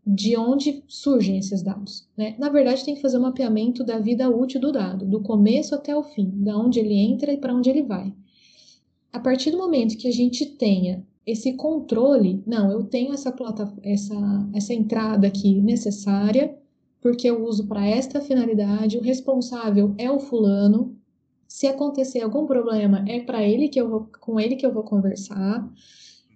de 0.05 0.35
onde 0.35 0.83
surgem 0.87 1.37
esses 1.37 1.61
dados. 1.61 2.07
Né? 2.17 2.35
Na 2.39 2.49
verdade, 2.49 2.83
tem 2.83 2.95
que 2.95 3.01
fazer 3.01 3.17
um 3.17 3.21
mapeamento 3.21 3.83
da 3.83 3.99
vida 3.99 4.29
útil 4.29 4.59
do 4.59 4.71
dado, 4.71 5.05
do 5.05 5.21
começo 5.21 5.75
até 5.75 5.95
o 5.95 6.03
fim, 6.03 6.31
da 6.43 6.57
onde 6.57 6.79
ele 6.79 6.95
entra 6.95 7.31
e 7.31 7.37
para 7.37 7.53
onde 7.53 7.69
ele 7.69 7.83
vai. 7.83 8.11
A 9.11 9.19
partir 9.19 9.51
do 9.51 9.57
momento 9.57 9.97
que 9.97 10.07
a 10.07 10.11
gente 10.11 10.45
tenha 10.45 11.03
esse 11.25 11.53
controle, 11.53 12.43
não, 12.45 12.71
eu 12.71 12.83
tenho 12.83 13.13
essa, 13.13 13.33
essa, 13.83 14.49
essa 14.53 14.73
entrada 14.73 15.27
aqui 15.27 15.61
necessária, 15.61 16.57
porque 17.01 17.29
eu 17.29 17.43
uso 17.43 17.67
para 17.67 17.87
esta 17.87 18.21
finalidade, 18.21 18.97
o 18.97 19.01
responsável 19.01 19.93
é 19.97 20.11
o 20.11 20.19
fulano. 20.19 20.95
Se 21.47 21.65
acontecer 21.65 22.21
algum 22.21 22.45
problema, 22.45 23.03
é 23.07 23.19
para 23.19 23.43
ele 23.43 23.69
que 23.69 23.79
eu 23.79 23.89
vou, 23.89 24.09
com 24.19 24.39
ele 24.39 24.55
que 24.55 24.65
eu 24.65 24.73
vou 24.73 24.83
conversar. 24.83 25.67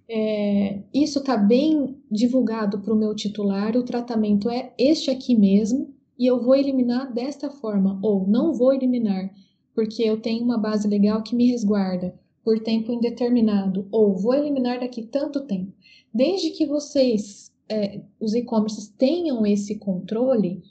É, 0.09 0.81
isso 0.93 1.19
está 1.19 1.37
bem 1.37 1.97
divulgado 2.09 2.79
para 2.79 2.93
o 2.93 2.97
meu 2.97 3.15
titular. 3.15 3.75
O 3.77 3.83
tratamento 3.83 4.49
é 4.49 4.73
este 4.77 5.11
aqui 5.11 5.35
mesmo 5.35 5.93
e 6.17 6.25
eu 6.25 6.41
vou 6.41 6.55
eliminar 6.55 7.13
desta 7.13 7.49
forma 7.49 7.99
ou 8.01 8.27
não 8.27 8.53
vou 8.53 8.73
eliminar 8.73 9.31
porque 9.73 10.03
eu 10.03 10.21
tenho 10.21 10.43
uma 10.43 10.57
base 10.57 10.87
legal 10.87 11.23
que 11.23 11.35
me 11.35 11.49
resguarda 11.49 12.13
por 12.43 12.59
tempo 12.59 12.91
indeterminado 12.91 13.87
ou 13.91 14.15
vou 14.15 14.33
eliminar 14.33 14.79
daqui 14.79 15.03
tanto 15.03 15.41
tempo. 15.41 15.71
Desde 16.13 16.51
que 16.51 16.65
vocês 16.65 17.51
é, 17.69 18.01
os 18.19 18.33
e-commerces 18.33 18.87
tenham 18.87 19.45
esse 19.45 19.75
controle, 19.75 20.61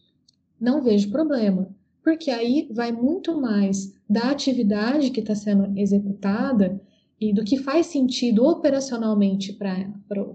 não 0.60 0.82
vejo 0.82 1.10
problema, 1.10 1.68
porque 2.02 2.30
aí 2.30 2.68
vai 2.70 2.92
muito 2.92 3.40
mais 3.40 3.94
da 4.08 4.30
atividade 4.30 5.10
que 5.10 5.20
está 5.20 5.34
sendo 5.34 5.76
executada 5.78 6.80
e 7.20 7.32
do 7.32 7.44
que 7.44 7.56
faz 7.56 7.86
sentido 7.86 8.44
operacionalmente 8.44 9.52
para 9.52 9.92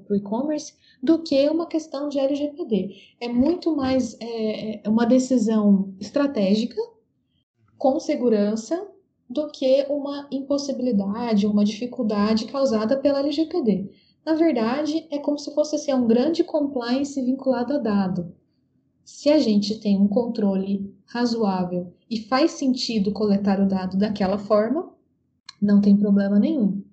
o 0.09 0.15
e-commerce 0.15 0.73
do 1.03 1.21
que 1.21 1.47
uma 1.49 1.67
questão 1.67 2.09
de 2.09 2.17
LGPD. 2.17 2.95
É 3.19 3.27
muito 3.27 3.75
mais 3.75 4.17
é, 4.19 4.81
é, 4.85 4.89
uma 4.89 5.05
decisão 5.05 5.93
estratégica, 5.99 6.81
com 7.77 7.99
segurança, 7.99 8.87
do 9.29 9.49
que 9.49 9.85
uma 9.89 10.27
impossibilidade, 10.31 11.47
uma 11.47 11.65
dificuldade 11.65 12.45
causada 12.45 12.97
pela 12.97 13.19
LGPD. 13.19 13.91
Na 14.25 14.33
verdade, 14.33 15.07
é 15.09 15.17
como 15.19 15.37
se 15.37 15.53
fosse 15.53 15.75
assim, 15.75 15.93
um 15.93 16.07
grande 16.07 16.43
compliance 16.43 17.21
vinculado 17.21 17.73
a 17.73 17.77
dado. 17.77 18.33
Se 19.03 19.29
a 19.29 19.39
gente 19.39 19.79
tem 19.79 19.97
um 19.97 20.07
controle 20.07 20.93
razoável 21.05 21.93
e 22.09 22.21
faz 22.21 22.51
sentido 22.51 23.13
coletar 23.13 23.59
o 23.59 23.67
dado 23.67 23.97
daquela 23.97 24.37
forma, 24.37 24.91
não 25.61 25.81
tem 25.81 25.95
problema 25.95 26.39
nenhum. 26.39 26.83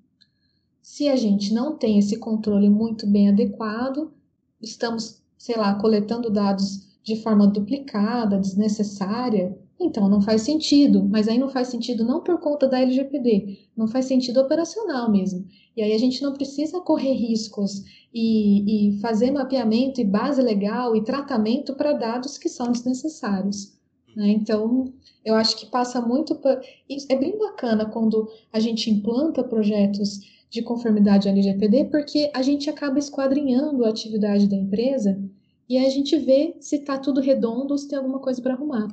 Se 0.81 1.09
a 1.09 1.17
gente 1.17 1.53
não 1.53 1.77
tem 1.77 1.99
esse 1.99 2.19
controle 2.19 2.69
muito 2.71 3.07
bem 3.07 3.31
adequado, 3.31 4.13
estamos, 4.61 5.23
sei 5.37 5.57
lá, 5.57 5.75
coletando 5.75 6.31
dados 6.31 6.87
de 7.03 7.17
forma 7.17 7.47
duplicada, 7.47 8.39
desnecessária, 8.39 9.59
então 9.85 10.09
não 10.09 10.21
faz 10.21 10.43
sentido, 10.43 11.05
mas 11.05 11.29
aí 11.29 11.39
não 11.39 11.49
faz 11.49 11.69
sentido 11.69 12.05
não 12.05 12.21
por 12.21 12.39
conta 12.41 12.67
da 12.67 12.81
LGPD, 12.81 13.59
não 13.77 13.87
faz 13.87 14.07
sentido 14.07 14.41
operacional 14.41 15.11
mesmo. 15.11 15.47
E 15.77 15.83
aí 15.83 15.93
a 15.93 15.99
gente 15.99 16.23
não 16.23 16.33
precisa 16.33 16.81
correr 16.81 17.13
riscos 17.13 17.83
e, 18.13 18.91
e 18.91 19.01
fazer 19.01 19.31
mapeamento 19.31 20.01
e 20.01 20.05
base 20.05 20.41
legal 20.41 20.95
e 20.95 21.05
tratamento 21.05 21.75
para 21.75 21.93
dados 21.93 22.39
que 22.39 22.49
são 22.49 22.71
desnecessários. 22.71 23.75
Né? 24.15 24.29
Então, 24.31 24.93
eu 25.25 25.35
acho 25.35 25.57
que 25.57 25.67
passa 25.67 26.01
muito. 26.01 26.37
Por... 26.37 26.61
É 27.09 27.17
bem 27.17 27.37
bacana 27.39 27.87
quando 27.87 28.29
a 28.53 28.61
gente 28.61 28.91
implanta 28.91 29.43
projetos 29.43 30.21
de 30.49 30.63
conformidade 30.63 31.29
LGPD, 31.29 31.87
porque 31.87 32.31
a 32.33 32.41
gente 32.41 32.71
acaba 32.71 32.99
esquadrinhando 32.99 33.85
a 33.85 33.89
atividade 33.89 34.49
da 34.49 34.57
empresa 34.57 35.21
e 35.69 35.79
a 35.79 35.89
gente 35.91 36.17
vê 36.17 36.57
se 36.61 36.77
está 36.77 36.97
tudo 36.97 37.21
redondo 37.21 37.73
ou 37.73 37.79
se 37.79 37.89
tem 37.89 37.99
alguma 37.99 38.21
coisa 38.21 38.41
para 38.41 38.55
arrumar. 38.55 38.87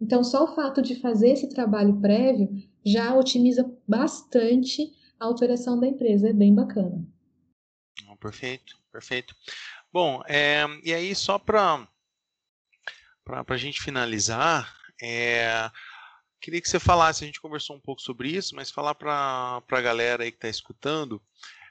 Então, 0.00 0.22
só 0.22 0.44
o 0.44 0.54
fato 0.54 0.82
de 0.82 1.00
fazer 1.00 1.30
esse 1.30 1.48
trabalho 1.48 2.00
prévio 2.00 2.48
já 2.84 3.14
otimiza 3.14 3.70
bastante 3.86 4.92
a 5.18 5.28
operação 5.28 5.78
da 5.80 5.86
empresa. 5.86 6.28
É 6.28 6.32
bem 6.32 6.54
bacana. 6.54 7.04
Perfeito, 8.20 8.78
perfeito. 8.90 9.36
Bom, 9.92 10.22
é, 10.26 10.64
e 10.82 10.92
aí 10.92 11.14
só 11.14 11.38
para 11.38 11.88
a 13.24 13.56
gente 13.56 13.80
finalizar, 13.80 14.76
é, 15.00 15.70
queria 16.40 16.60
que 16.60 16.68
você 16.68 16.80
falasse, 16.80 17.22
a 17.22 17.26
gente 17.26 17.40
conversou 17.40 17.76
um 17.76 17.80
pouco 17.80 18.02
sobre 18.02 18.28
isso, 18.28 18.54
mas 18.56 18.70
falar 18.70 18.94
para 18.94 19.62
a 19.70 19.80
galera 19.80 20.24
aí 20.24 20.30
que 20.30 20.38
está 20.38 20.48
escutando, 20.48 21.22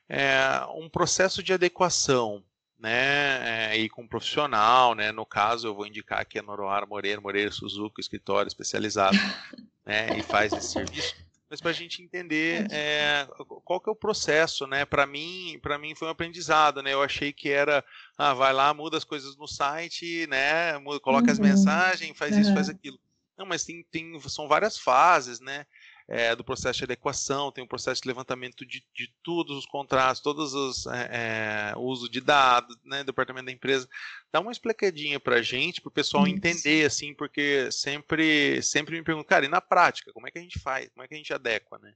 é, 0.08 0.38
um 0.76 0.90
processo 0.90 1.44
de 1.44 1.54
adequação 1.54 2.44
né, 2.86 3.72
é, 3.72 3.78
e 3.80 3.90
com 3.90 4.04
um 4.04 4.08
profissional, 4.08 4.94
né, 4.94 5.12
no 5.12 5.26
caso 5.26 5.68
eu 5.68 5.74
vou 5.74 5.88
indicar 5.88 6.20
aqui 6.20 6.38
a 6.38 6.44
Noroara 6.44 6.86
Moreira, 6.86 7.20
Moreira 7.20 7.52
Suzuki, 7.52 8.00
escritório 8.00 8.48
especializado, 8.48 9.18
né, 9.84 10.16
e 10.16 10.22
faz 10.22 10.54
esse 10.54 10.74
serviço, 10.74 11.16
mas 11.50 11.60
para 11.60 11.72
a 11.72 11.74
gente 11.74 12.04
entender 12.04 12.68
é, 12.70 13.28
qual 13.64 13.82
que 13.82 13.90
é 13.90 13.92
o 13.92 13.96
processo, 13.96 14.68
né, 14.68 14.86
para 14.86 15.08
mim, 15.08 15.60
para 15.64 15.80
mim 15.80 15.96
foi 15.96 16.08
um 16.08 16.12
aprendizado, 16.12 16.84
né, 16.84 16.94
eu 16.94 17.02
achei 17.02 17.34
que 17.34 17.50
era, 17.50 17.84
ah, 18.20 18.36
vai 18.36 18.54
lá, 18.54 18.72
muda 18.72 18.98
as 18.98 19.04
coisas 19.04 19.36
no 19.36 19.48
site, 19.48 20.28
né, 20.28 20.78
muda, 20.78 21.00
coloca 21.00 21.26
uhum. 21.26 21.32
as 21.32 21.40
mensagens, 21.40 22.16
faz 22.16 22.36
uhum. 22.36 22.42
isso, 22.42 22.54
faz 22.54 22.70
aquilo. 22.70 23.00
Não, 23.36 23.48
mas 23.48 23.66
tem, 23.66 23.84
tem, 23.92 24.20
são 24.30 24.48
várias 24.48 24.78
fases, 24.78 25.40
né, 25.40 25.66
é, 26.08 26.36
do 26.36 26.44
processo 26.44 26.80
de 26.80 26.86
adequação, 26.86 27.52
tem 27.52 27.64
o 27.64 27.68
processo 27.68 28.02
de 28.02 28.08
levantamento 28.08 28.66
de, 28.66 28.86
de 28.94 29.14
todos 29.24 29.58
os 29.58 29.66
contratos, 29.66 30.22
todos 30.22 30.54
os 30.54 30.86
é, 30.88 31.72
é, 31.74 31.78
uso 31.78 32.10
de 32.10 32.22
dados, 32.22 32.78
né, 32.84 33.04
departamento 33.04 33.48
da 33.48 33.52
empresa. 33.52 33.90
Dá 34.32 34.40
uma 34.40 34.52
explicadinha 34.52 35.20
para 35.20 35.38
a 35.38 35.42
gente, 35.42 35.82
para 35.82 35.90
o 35.90 35.94
pessoal 35.94 36.28
Isso. 36.28 36.36
entender, 36.36 36.86
assim, 36.86 37.14
porque 37.14 37.72
sempre, 37.72 38.62
sempre 38.62 38.98
me 38.98 39.04
perguntam, 39.04 39.28
cara, 39.28 39.46
e 39.46 39.50
na 39.50 39.62
prática, 39.62 40.14
como 40.14 40.28
é 40.28 40.32
que 40.32 40.38
a 40.38 40.42
gente 40.42 40.60
faz? 40.60 40.90
Como 40.90 41.04
é 41.04 41.08
que 41.08 41.16
a 41.16 41.18
gente 41.18 41.34
adequa, 41.34 41.80
né? 41.80 41.94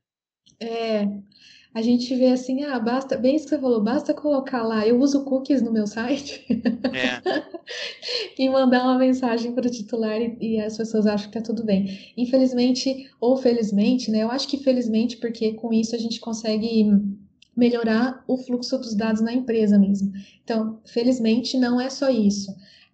É, 0.60 1.08
a 1.74 1.82
gente 1.82 2.14
vê 2.16 2.28
assim, 2.28 2.64
ah, 2.64 2.80
basta, 2.80 3.16
bem 3.16 3.36
isso 3.36 3.46
que 3.46 3.52
você 3.52 3.62
falou, 3.62 3.82
basta 3.82 4.14
colocar 4.14 4.64
lá, 4.64 4.88
eu 4.88 5.00
uso 5.00 5.24
cookies 5.24 5.62
no 5.62 5.72
meu 5.72 5.86
site 5.86 6.46
é. 6.50 7.22
e 8.38 8.50
mandar 8.50 8.84
uma 8.84 8.98
mensagem 8.98 9.54
para 9.54 9.68
o 9.68 9.72
titular 9.72 10.20
e, 10.20 10.36
e, 10.42 10.60
as 10.60 10.76
pessoas 10.76 11.06
acham 11.06 11.30
que 11.30 11.38
tá 11.38 11.44
tudo 11.44 11.64
bem. 11.64 12.12
Infelizmente, 12.18 13.10
ou 13.22 13.38
felizmente, 13.38 14.10
né? 14.10 14.24
Eu 14.24 14.32
acho 14.32 14.48
que 14.48 14.58
felizmente, 14.58 15.18
porque 15.18 15.54
com 15.54 15.72
isso 15.72 15.96
a 15.96 16.00
gente 16.00 16.20
consegue 16.20 16.92
melhorar 17.56 18.24
o 18.28 18.38
fluxo 18.38 18.78
dos 18.78 18.96
dados 18.96 19.22
na 19.22 19.34
empresa 19.34 19.78
mesmo. 19.78 20.12
Então, 20.44 20.80
felizmente, 20.86 21.58
não 21.58 21.80
é 21.80 21.90
só 21.90 22.10
isso. 22.10 22.52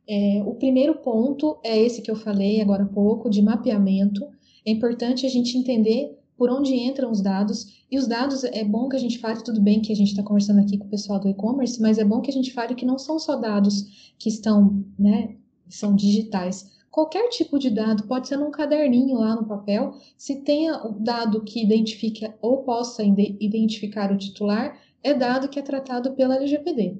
É, 0.08 0.44
o 0.46 0.54
primeiro 0.56 0.96
ponto 0.96 1.60
é 1.64 1.80
esse 1.80 2.02
que 2.02 2.12
eu 2.12 2.16
falei 2.16 2.62
agora 2.62 2.84
há 2.84 2.88
pouco, 2.88 3.30
de 3.30 3.42
mapeamento. 3.42 4.28
É 4.66 4.72
importante 4.72 5.26
a 5.26 5.30
gente 5.30 5.58
entender 5.58 6.18
por 6.38 6.50
onde 6.50 6.74
entram 6.76 7.12
os 7.12 7.22
dados. 7.22 7.84
E 7.90 7.98
os 7.98 8.08
dados, 8.08 8.44
é 8.44 8.64
bom 8.64 8.90
que 8.90 8.96
a 8.96 9.00
gente 9.00 9.20
fale, 9.20 9.44
tudo 9.44 9.62
bem 9.62 9.82
que 9.82 9.94
a 9.94 9.96
gente 9.96 10.10
está 10.10 10.24
conversando 10.24 10.60
aqui 10.60 10.78
com 10.78 10.86
o 10.86 10.90
pessoal 10.90 11.20
do 11.20 11.30
e-commerce, 11.30 11.82
mas 11.82 11.98
é 11.98 12.04
bom 12.04 12.22
que 12.22 12.30
a 12.30 12.34
gente 12.34 12.52
fale 12.52 12.76
que 12.76 12.86
não 12.86 12.98
são 12.98 13.18
só 13.20 13.36
dados 13.36 14.14
que 14.18 14.30
estão, 14.30 14.84
né, 14.98 15.36
são 15.70 15.96
digitais, 15.96 16.70
qualquer 16.96 17.28
tipo 17.28 17.60
de 17.60 17.70
dado, 17.70 18.04
pode 18.04 18.26
ser 18.26 18.38
num 18.38 18.50
caderninho 18.50 19.18
lá 19.18 19.36
no 19.36 19.46
papel, 19.46 19.96
se 20.18 20.38
tenha 20.44 20.78
o 20.78 20.94
dado 20.94 21.44
que 21.44 21.62
identifica 21.62 22.34
ou 22.42 22.64
possa 22.64 23.04
identificar 23.04 24.14
o 24.14 24.18
titular, 24.18 24.80
é 25.04 25.14
dado 25.14 25.50
que 25.50 25.60
é 25.60 25.62
tratado 25.62 26.14
pela 26.14 26.38
LGPD. 26.38 26.98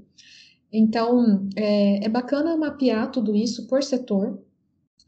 Então, 0.70 1.48
é, 1.56 2.06
é 2.06 2.10
bacana 2.10 2.58
mapear 2.58 3.10
tudo 3.10 3.34
isso 3.34 3.68
por 3.68 3.82
setor, 3.82 4.38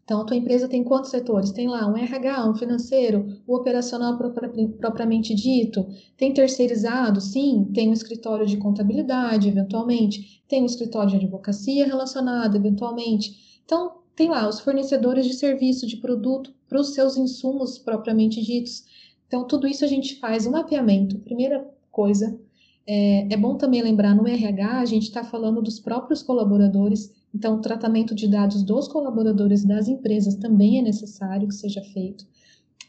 então, 0.08 0.22
a 0.22 0.24
tua 0.24 0.38
empresa 0.38 0.70
tem 0.70 0.86
quantos 0.86 1.12
setores? 1.12 1.52
Tem 1.52 1.68
lá 1.68 1.86
um 1.86 1.98
RH, 1.98 2.50
um 2.50 2.56
financeiro, 2.56 3.28
o 3.46 3.54
operacional 3.54 4.18
propriamente 4.18 5.36
dito. 5.36 5.86
Tem 6.16 6.34
terceirizado? 6.34 7.20
Sim. 7.20 7.70
Tem 7.74 7.90
um 7.90 7.94
escritório 7.94 8.46
de 8.46 8.56
contabilidade, 8.56 9.50
eventualmente. 9.50 10.42
Tem 10.48 10.64
um 10.64 10.66
escritório 10.66 11.10
de 11.10 11.18
advocacia 11.18 11.86
relacionado, 11.86 12.56
eventualmente. 12.56 13.60
Então, 13.66 13.98
tem 14.16 14.30
lá 14.30 14.48
os 14.48 14.62
fornecedores 14.62 15.26
de 15.26 15.34
serviço, 15.34 15.86
de 15.86 15.98
produto, 15.98 16.54
para 16.70 16.80
os 16.80 16.94
seus 16.94 17.18
insumos 17.18 17.78
propriamente 17.78 18.42
ditos. 18.42 18.86
Então, 19.28 19.46
tudo 19.46 19.68
isso 19.68 19.84
a 19.84 19.90
gente 19.90 20.22
faz 20.22 20.48
um 20.48 20.52
mapeamento. 20.52 21.20
Primeira 21.20 21.70
coisa, 21.92 22.40
é, 22.88 23.34
é 23.34 23.36
bom 23.36 23.58
também 23.58 23.82
lembrar 23.82 24.16
no 24.16 24.26
RH, 24.26 24.80
a 24.80 24.86
gente 24.86 25.04
está 25.04 25.22
falando 25.22 25.62
dos 25.62 25.82
próprios 25.82 26.24
colaboradores 26.24 27.12
então, 27.38 27.58
o 27.58 27.62
tratamento 27.62 28.16
de 28.16 28.28
dados 28.28 28.64
dos 28.64 28.88
colaboradores 28.88 29.64
das 29.64 29.88
empresas 29.88 30.34
também 30.34 30.80
é 30.80 30.82
necessário 30.82 31.48
que 31.48 31.54
seja 31.54 31.84
feito. 31.84 32.26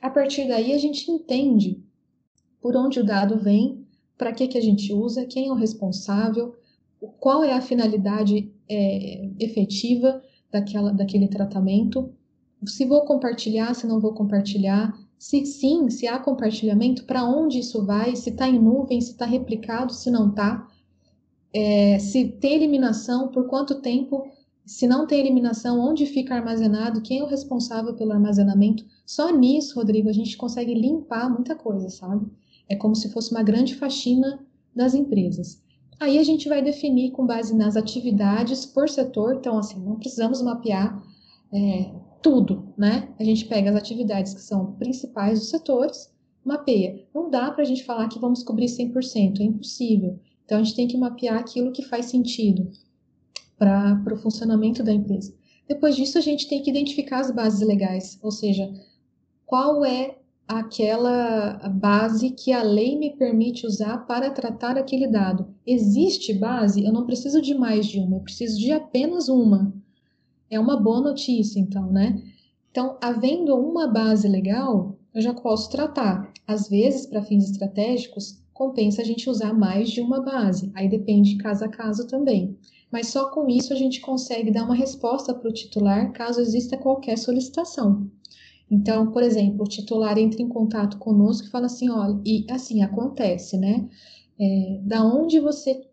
A 0.00 0.08
partir 0.08 0.48
daí, 0.48 0.72
a 0.72 0.78
gente 0.78 1.10
entende 1.10 1.78
por 2.58 2.74
onde 2.74 2.98
o 2.98 3.04
dado 3.04 3.36
vem, 3.36 3.86
para 4.16 4.32
que, 4.32 4.48
que 4.48 4.56
a 4.56 4.62
gente 4.62 4.90
usa, 4.90 5.26
quem 5.26 5.48
é 5.48 5.52
o 5.52 5.54
responsável, 5.54 6.56
qual 7.20 7.44
é 7.44 7.52
a 7.52 7.60
finalidade 7.60 8.50
é, 8.66 9.28
efetiva 9.38 10.22
daquela, 10.50 10.92
daquele 10.94 11.28
tratamento, 11.28 12.10
se 12.64 12.86
vou 12.86 13.02
compartilhar, 13.02 13.74
se 13.74 13.86
não 13.86 14.00
vou 14.00 14.14
compartilhar, 14.14 14.98
se 15.18 15.44
sim, 15.44 15.90
se 15.90 16.06
há 16.06 16.18
compartilhamento, 16.18 17.04
para 17.04 17.22
onde 17.22 17.58
isso 17.58 17.84
vai, 17.84 18.16
se 18.16 18.30
está 18.30 18.48
em 18.48 18.58
nuvem, 18.58 18.98
se 18.98 19.10
está 19.10 19.26
replicado, 19.26 19.92
se 19.92 20.10
não 20.10 20.30
está, 20.30 20.66
é, 21.52 21.98
se 21.98 22.28
tem 22.28 22.54
eliminação, 22.54 23.28
por 23.28 23.46
quanto 23.46 23.82
tempo 23.82 24.26
se 24.68 24.86
não 24.86 25.06
tem 25.06 25.18
eliminação, 25.18 25.80
onde 25.80 26.04
fica 26.04 26.34
armazenado, 26.34 27.00
quem 27.00 27.20
é 27.20 27.22
o 27.22 27.26
responsável 27.26 27.94
pelo 27.94 28.12
armazenamento. 28.12 28.84
Só 29.06 29.34
nisso, 29.34 29.74
Rodrigo, 29.76 30.10
a 30.10 30.12
gente 30.12 30.36
consegue 30.36 30.74
limpar 30.74 31.30
muita 31.30 31.56
coisa, 31.56 31.88
sabe? 31.88 32.30
É 32.68 32.76
como 32.76 32.94
se 32.94 33.10
fosse 33.10 33.30
uma 33.30 33.42
grande 33.42 33.74
faxina 33.74 34.46
das 34.76 34.92
empresas. 34.92 35.62
Aí 35.98 36.18
a 36.18 36.22
gente 36.22 36.50
vai 36.50 36.62
definir 36.62 37.12
com 37.12 37.24
base 37.24 37.56
nas 37.56 37.78
atividades 37.78 38.66
por 38.66 38.90
setor, 38.90 39.36
então 39.36 39.56
assim, 39.56 39.80
não 39.80 39.96
precisamos 39.96 40.42
mapear 40.42 41.02
é, 41.50 41.90
tudo, 42.20 42.68
né? 42.76 43.08
A 43.18 43.24
gente 43.24 43.46
pega 43.46 43.70
as 43.70 43.76
atividades 43.76 44.34
que 44.34 44.42
são 44.42 44.72
principais 44.72 45.40
dos 45.40 45.48
setores, 45.48 46.12
mapeia. 46.44 47.06
Não 47.14 47.30
dá 47.30 47.50
para 47.50 47.62
a 47.62 47.66
gente 47.66 47.84
falar 47.84 48.06
que 48.08 48.18
vamos 48.18 48.42
cobrir 48.42 48.66
100%, 48.66 49.40
é 49.40 49.44
impossível. 49.44 50.20
Então 50.44 50.58
a 50.58 50.62
gente 50.62 50.76
tem 50.76 50.86
que 50.86 50.98
mapear 50.98 51.38
aquilo 51.38 51.72
que 51.72 51.82
faz 51.82 52.04
sentido 52.04 52.70
para 53.58 54.14
o 54.14 54.16
funcionamento 54.16 54.82
da 54.82 54.92
empresa. 54.92 55.34
Depois 55.66 55.96
disso, 55.96 56.16
a 56.16 56.20
gente 56.20 56.48
tem 56.48 56.62
que 56.62 56.70
identificar 56.70 57.20
as 57.20 57.30
bases 57.30 57.66
legais, 57.66 58.18
ou 58.22 58.30
seja, 58.30 58.72
qual 59.44 59.84
é 59.84 60.16
aquela 60.48 61.58
base 61.68 62.30
que 62.30 62.52
a 62.52 62.62
lei 62.62 62.98
me 62.98 63.10
permite 63.10 63.66
usar 63.66 63.98
para 64.06 64.30
tratar 64.30 64.78
aquele 64.78 65.06
dado. 65.06 65.54
Existe 65.66 66.32
base? 66.32 66.82
Eu 66.82 66.90
não 66.90 67.04
preciso 67.04 67.42
de 67.42 67.54
mais 67.54 67.86
de 67.86 68.00
uma, 68.00 68.16
eu 68.16 68.20
preciso 68.20 68.58
de 68.58 68.72
apenas 68.72 69.28
uma. 69.28 69.70
É 70.50 70.58
uma 70.58 70.80
boa 70.80 71.02
notícia, 71.02 71.60
então, 71.60 71.92
né? 71.92 72.22
Então, 72.70 72.96
havendo 73.02 73.54
uma 73.56 73.86
base 73.86 74.26
legal, 74.26 74.96
eu 75.14 75.20
já 75.20 75.34
posso 75.34 75.70
tratar. 75.70 76.32
Às 76.46 76.68
vezes, 76.70 77.04
para 77.04 77.22
fins 77.22 77.50
estratégicos, 77.50 78.42
compensa 78.58 79.00
a 79.00 79.04
gente 79.04 79.30
usar 79.30 79.54
mais 79.54 79.88
de 79.90 80.00
uma 80.00 80.20
base. 80.20 80.70
Aí 80.74 80.88
depende 80.88 81.36
caso 81.38 81.64
a 81.64 81.68
caso 81.68 82.06
também 82.06 82.58
mas 82.90 83.08
só 83.08 83.30
com 83.30 83.48
isso 83.48 83.72
a 83.72 83.76
gente 83.76 84.00
consegue 84.00 84.50
dar 84.50 84.64
uma 84.64 84.74
resposta 84.74 85.34
para 85.34 85.48
o 85.48 85.52
titular 85.52 86.12
caso 86.12 86.40
exista 86.40 86.76
qualquer 86.76 87.18
solicitação. 87.18 88.10
Então, 88.70 89.10
por 89.12 89.22
exemplo, 89.22 89.64
o 89.64 89.68
titular 89.68 90.18
entra 90.18 90.42
em 90.42 90.48
contato 90.48 90.98
conosco 90.98 91.46
e 91.46 91.50
fala 91.50 91.66
assim, 91.66 91.88
olha, 91.90 92.20
e 92.24 92.46
assim 92.50 92.82
acontece, 92.82 93.56
né? 93.56 93.88
É, 94.38 94.80
da 94.82 95.04
onde 95.04 95.40
você 95.40 95.86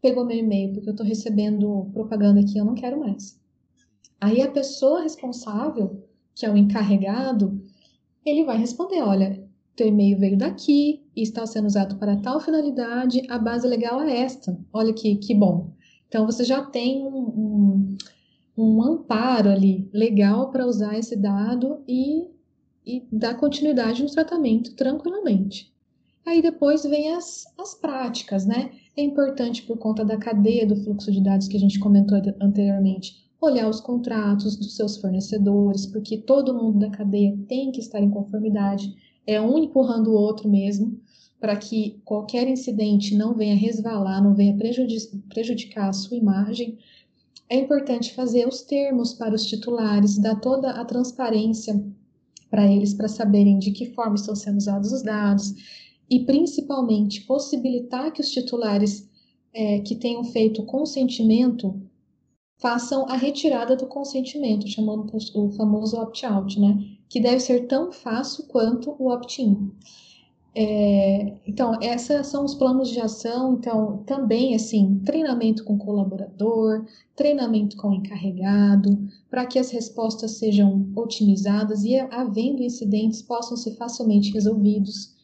pegou 0.00 0.24
meu 0.24 0.38
e-mail? 0.38 0.72
Porque 0.72 0.88
eu 0.88 0.92
estou 0.92 1.06
recebendo 1.06 1.90
propaganda 1.92 2.40
aqui, 2.40 2.56
eu 2.56 2.64
não 2.64 2.74
quero 2.74 3.00
mais. 3.00 3.38
Aí 4.20 4.42
a 4.42 4.50
pessoa 4.50 5.02
responsável, 5.02 6.04
que 6.34 6.46
é 6.46 6.50
o 6.50 6.56
encarregado, 6.56 7.60
ele 8.24 8.44
vai 8.44 8.58
responder, 8.58 9.02
olha, 9.02 9.44
teu 9.76 9.86
e-mail 9.86 10.18
veio 10.18 10.36
daqui 10.36 11.02
e 11.16 11.22
está 11.22 11.46
sendo 11.46 11.66
usado 11.66 11.96
para 11.96 12.16
tal 12.16 12.40
finalidade, 12.40 13.22
a 13.28 13.38
base 13.38 13.66
legal 13.66 14.00
é 14.02 14.20
esta. 14.20 14.58
Olha 14.72 14.92
que, 14.92 15.16
que 15.16 15.34
bom. 15.34 15.70
Então, 16.08 16.26
você 16.26 16.44
já 16.44 16.62
tem 16.62 17.02
um, 17.02 17.16
um, 17.16 17.96
um 18.58 18.82
amparo 18.82 19.48
ali 19.48 19.88
legal 19.92 20.50
para 20.50 20.66
usar 20.66 20.98
esse 20.98 21.16
dado 21.16 21.82
e, 21.86 22.26
e 22.84 23.06
dar 23.12 23.34
continuidade 23.34 24.02
no 24.02 24.10
tratamento 24.10 24.74
tranquilamente. 24.74 25.72
Aí 26.26 26.42
depois 26.42 26.82
vem 26.82 27.12
as, 27.14 27.44
as 27.58 27.74
práticas, 27.74 28.44
né? 28.44 28.70
É 28.96 29.02
importante 29.02 29.62
por 29.62 29.78
conta 29.78 30.04
da 30.04 30.16
cadeia 30.16 30.66
do 30.66 30.76
fluxo 30.76 31.10
de 31.10 31.22
dados 31.22 31.48
que 31.48 31.56
a 31.56 31.60
gente 31.60 31.78
comentou 31.78 32.20
anteriormente, 32.40 33.16
olhar 33.40 33.68
os 33.68 33.80
contratos 33.80 34.56
dos 34.56 34.76
seus 34.76 34.98
fornecedores, 34.98 35.86
porque 35.86 36.18
todo 36.18 36.54
mundo 36.54 36.80
da 36.80 36.90
cadeia 36.90 37.36
tem 37.48 37.72
que 37.72 37.80
estar 37.80 38.00
em 38.00 38.10
conformidade, 38.10 38.94
é 39.26 39.40
um 39.40 39.58
empurrando 39.58 40.10
o 40.10 40.14
outro 40.14 40.48
mesmo 40.48 41.00
para 41.40 41.56
que 41.56 42.00
qualquer 42.04 42.46
incidente 42.48 43.14
não 43.14 43.34
venha 43.34 43.56
resvalar, 43.56 44.22
não 44.22 44.34
venha 44.34 44.56
prejudicar 45.28 45.88
a 45.88 45.92
sua 45.92 46.16
imagem, 46.16 46.78
é 47.48 47.56
importante 47.56 48.14
fazer 48.14 48.46
os 48.46 48.62
termos 48.62 49.14
para 49.14 49.34
os 49.34 49.46
titulares, 49.46 50.18
dar 50.18 50.36
toda 50.36 50.70
a 50.70 50.84
transparência 50.84 51.82
para 52.48 52.70
eles, 52.70 52.94
para 52.94 53.08
saberem 53.08 53.58
de 53.58 53.72
que 53.72 53.92
forma 53.94 54.14
estão 54.14 54.36
sendo 54.36 54.58
usados 54.58 54.92
os 54.92 55.02
dados, 55.02 55.54
e 56.08 56.24
principalmente 56.24 57.22
possibilitar 57.22 58.12
que 58.12 58.20
os 58.20 58.30
titulares 58.30 59.08
é, 59.52 59.80
que 59.80 59.96
tenham 59.96 60.24
feito 60.24 60.64
consentimento 60.64 61.80
façam 62.58 63.08
a 63.08 63.16
retirada 63.16 63.74
do 63.74 63.86
consentimento, 63.86 64.68
chamando 64.68 65.10
o 65.34 65.50
famoso 65.52 65.96
opt-out, 65.96 66.60
né? 66.60 66.99
Que 67.10 67.20
deve 67.20 67.40
ser 67.40 67.66
tão 67.66 67.92
fácil 67.92 68.44
quanto 68.44 68.96
o 68.98 69.12
opt-in. 69.12 69.70
É, 70.54 71.34
então, 71.46 71.78
esses 71.80 72.26
são 72.26 72.44
os 72.44 72.54
planos 72.54 72.88
de 72.90 73.00
ação. 73.00 73.54
Então, 73.54 73.98
também, 74.06 74.54
assim, 74.54 75.00
treinamento 75.04 75.64
com 75.64 75.76
colaborador, 75.76 76.86
treinamento 77.14 77.76
com 77.76 77.92
encarregado, 77.92 78.98
para 79.28 79.44
que 79.44 79.58
as 79.58 79.70
respostas 79.70 80.32
sejam 80.32 80.88
otimizadas 80.96 81.84
e, 81.84 81.98
havendo 81.98 82.62
incidentes, 82.62 83.20
possam 83.22 83.56
ser 83.56 83.76
facilmente 83.76 84.32
resolvidos. 84.32 85.14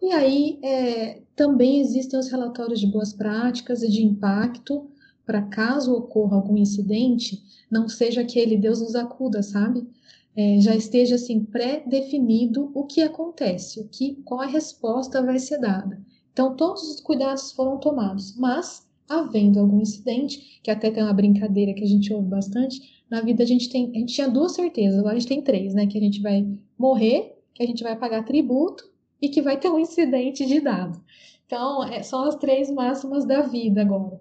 E 0.00 0.10
aí, 0.12 0.58
é, 0.62 1.22
também 1.34 1.80
existem 1.80 2.18
os 2.18 2.28
relatórios 2.28 2.80
de 2.80 2.86
boas 2.86 3.12
práticas 3.12 3.82
e 3.82 3.88
de 3.88 4.04
impacto, 4.04 4.88
para 5.24 5.42
caso 5.42 5.94
ocorra 5.94 6.36
algum 6.36 6.56
incidente, 6.56 7.42
não 7.70 7.88
seja 7.88 8.20
aquele 8.20 8.56
Deus 8.56 8.80
nos 8.80 8.94
acuda, 8.96 9.42
sabe? 9.42 9.86
É, 10.36 10.60
já 10.60 10.74
esteja 10.74 11.16
assim 11.16 11.44
pré-definido 11.44 12.70
o 12.74 12.84
que 12.84 13.02
acontece, 13.02 13.80
o 13.80 13.88
que, 13.88 14.16
qual 14.24 14.40
a 14.40 14.46
resposta 14.46 15.22
vai 15.22 15.38
ser 15.38 15.58
dada. 15.58 16.00
Então 16.32 16.56
todos 16.56 16.82
os 16.82 17.00
cuidados 17.00 17.52
foram 17.52 17.78
tomados, 17.78 18.36
mas 18.36 18.86
havendo 19.08 19.60
algum 19.60 19.80
incidente, 19.80 20.60
que 20.62 20.70
até 20.70 20.90
tem 20.90 21.02
uma 21.02 21.12
brincadeira 21.12 21.74
que 21.74 21.84
a 21.84 21.86
gente 21.86 22.12
ouve 22.12 22.28
bastante, 22.28 23.02
na 23.10 23.20
vida 23.20 23.42
a 23.42 23.46
gente 23.46 23.68
tem, 23.68 23.90
a 23.94 23.98
gente 23.98 24.14
tinha 24.14 24.28
duas 24.28 24.52
certezas, 24.52 24.98
agora 24.98 25.14
a 25.14 25.18
gente 25.18 25.28
tem 25.28 25.42
três, 25.42 25.74
né? 25.74 25.86
Que 25.86 25.98
a 25.98 26.00
gente 26.00 26.22
vai 26.22 26.48
morrer, 26.78 27.36
que 27.54 27.62
a 27.62 27.66
gente 27.66 27.82
vai 27.82 27.94
pagar 27.94 28.24
tributo 28.24 28.90
e 29.20 29.28
que 29.28 29.42
vai 29.42 29.58
ter 29.58 29.68
um 29.68 29.78
incidente 29.78 30.46
de 30.46 30.60
dado. 30.60 30.98
Então, 31.44 31.84
é, 31.84 32.02
são 32.02 32.24
as 32.24 32.36
três 32.36 32.70
máximas 32.70 33.26
da 33.26 33.42
vida 33.42 33.82
agora. 33.82 34.18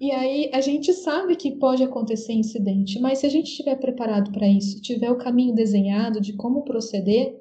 E 0.00 0.10
aí 0.12 0.48
a 0.54 0.62
gente 0.62 0.94
sabe 0.94 1.36
que 1.36 1.50
pode 1.50 1.82
acontecer 1.82 2.32
incidente, 2.32 2.98
mas 2.98 3.18
se 3.18 3.26
a 3.26 3.28
gente 3.28 3.50
estiver 3.50 3.76
preparado 3.76 4.32
para 4.32 4.48
isso, 4.48 4.80
tiver 4.80 5.10
o 5.10 5.18
caminho 5.18 5.54
desenhado 5.54 6.22
de 6.22 6.32
como 6.32 6.62
proceder, 6.62 7.38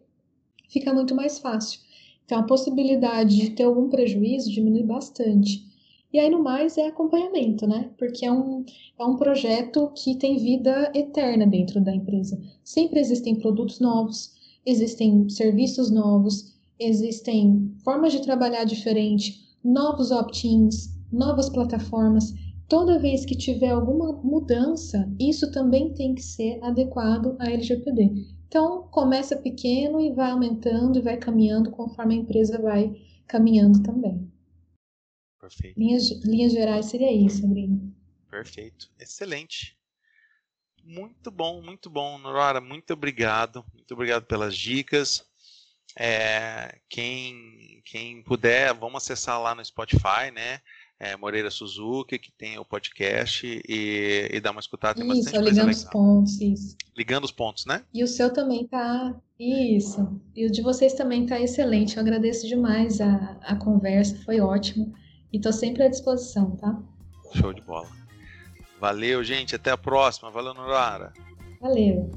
fica 0.68 0.94
muito 0.94 1.16
mais 1.16 1.40
fácil. 1.40 1.80
Então 2.26 2.38
a 2.38 2.44
possibilidade 2.44 3.38
de 3.38 3.52
ter 3.52 3.64
algum 3.64 3.88
prejuízo 3.88 4.52
diminui 4.52 4.84
bastante. 4.84 5.70
E 6.12 6.20
aí 6.20 6.30
no 6.30 6.44
mais 6.44 6.78
é 6.78 6.88
acompanhamento, 6.88 7.66
né? 7.66 7.92
Porque 7.98 8.26
é 8.26 8.32
um, 8.32 8.66
é 9.00 9.06
um 9.06 9.16
projeto 9.16 9.92
que 9.96 10.16
tem 10.16 10.38
vida 10.38 10.92
eterna 10.94 11.48
dentro 11.48 11.80
da 11.80 11.96
empresa. 11.96 12.38
Sempre 12.62 13.00
existem 13.00 13.36
produtos 13.36 13.80
novos, 13.80 14.34
existem 14.66 15.30
serviços 15.30 15.90
novos, 15.90 16.54
existem 16.78 17.72
formas 17.86 18.12
de 18.12 18.22
trabalhar 18.22 18.66
diferente, 18.66 19.48
novos 19.64 20.12
opt-ins, 20.12 20.90
novas 21.12 21.50
plataformas. 21.50 22.34
Toda 22.70 23.00
vez 23.00 23.26
que 23.26 23.36
tiver 23.36 23.72
alguma 23.72 24.14
mudança, 24.14 25.12
isso 25.20 25.52
também 25.52 25.92
tem 25.94 26.14
que 26.14 26.22
ser 26.22 26.64
adequado 26.64 27.36
à 27.40 27.50
LGPD. 27.50 28.38
Então, 28.48 28.84
começa 28.90 29.36
pequeno 29.36 30.00
e 30.00 30.14
vai 30.14 30.32
aumentando 30.32 30.98
e 30.98 31.02
vai 31.02 31.18
caminhando 31.18 31.72
conforme 31.72 32.16
a 32.16 32.18
empresa 32.20 32.62
vai 32.62 32.96
caminhando 33.28 33.82
também. 33.84 34.32
Perfeito. 35.40 35.80
Linhas, 35.80 36.10
linhas 36.24 36.52
gerais 36.52 36.86
seria 36.86 37.12
isso, 37.12 37.46
Rodrigo. 37.46 37.94
Perfeito. 38.30 38.90
Excelente. 39.00 39.78
Muito 40.84 41.32
bom, 41.32 41.62
muito 41.62 41.90
bom, 41.90 42.18
Nora. 42.18 42.62
Muito 42.62 42.94
obrigado. 42.94 43.66
Muito 43.74 43.94
obrigado 43.94 44.26
pelas 44.26 44.56
dicas. 44.56 45.26
É, 45.96 46.80
quem, 46.88 47.82
quem 47.84 48.22
puder, 48.24 48.74
vamos 48.74 49.04
acessar 49.04 49.42
lá 49.42 49.56
no 49.56 49.66
Spotify, 49.66 50.32
né? 50.34 50.62
É, 51.00 51.16
Moreira 51.16 51.50
Suzuki, 51.50 52.20
que 52.20 52.32
tem 52.32 52.60
o 52.60 52.66
podcast, 52.66 53.48
e, 53.48 54.30
e 54.32 54.40
dar 54.42 54.52
uma 54.52 54.60
escutada. 54.60 55.00
Tem 55.00 55.18
isso, 55.18 55.40
ligando 55.40 55.70
os 55.70 55.84
pontos, 55.86 56.42
isso. 56.42 56.76
Ligando 56.96 57.24
os 57.24 57.32
pontos, 57.32 57.66
né? 57.66 57.84
E 57.94 58.04
o 58.04 58.08
seu 58.08 58.34
também 58.34 58.68
tá. 58.68 59.16
Isso. 59.40 60.20
E 60.36 60.46
o 60.46 60.52
de 60.52 60.62
vocês 60.62 60.94
também 60.94 61.26
tá 61.26 61.40
excelente. 61.40 61.96
Eu 61.96 62.02
agradeço 62.02 62.46
demais 62.46 63.00
a, 63.00 63.38
a 63.44 63.56
conversa, 63.56 64.18
foi 64.26 64.42
ótimo. 64.42 64.94
E 65.32 65.38
estou 65.38 65.54
sempre 65.54 65.84
à 65.84 65.88
disposição, 65.88 66.58
tá? 66.58 66.78
Show 67.34 67.54
de 67.54 67.62
bola. 67.62 67.88
Valeu, 68.80 69.24
gente. 69.24 69.56
Até 69.56 69.72
a 69.72 69.78
próxima. 69.78 70.32
Valeu, 70.32 70.54
Norara. 70.54 71.14
Valeu. 71.62 72.10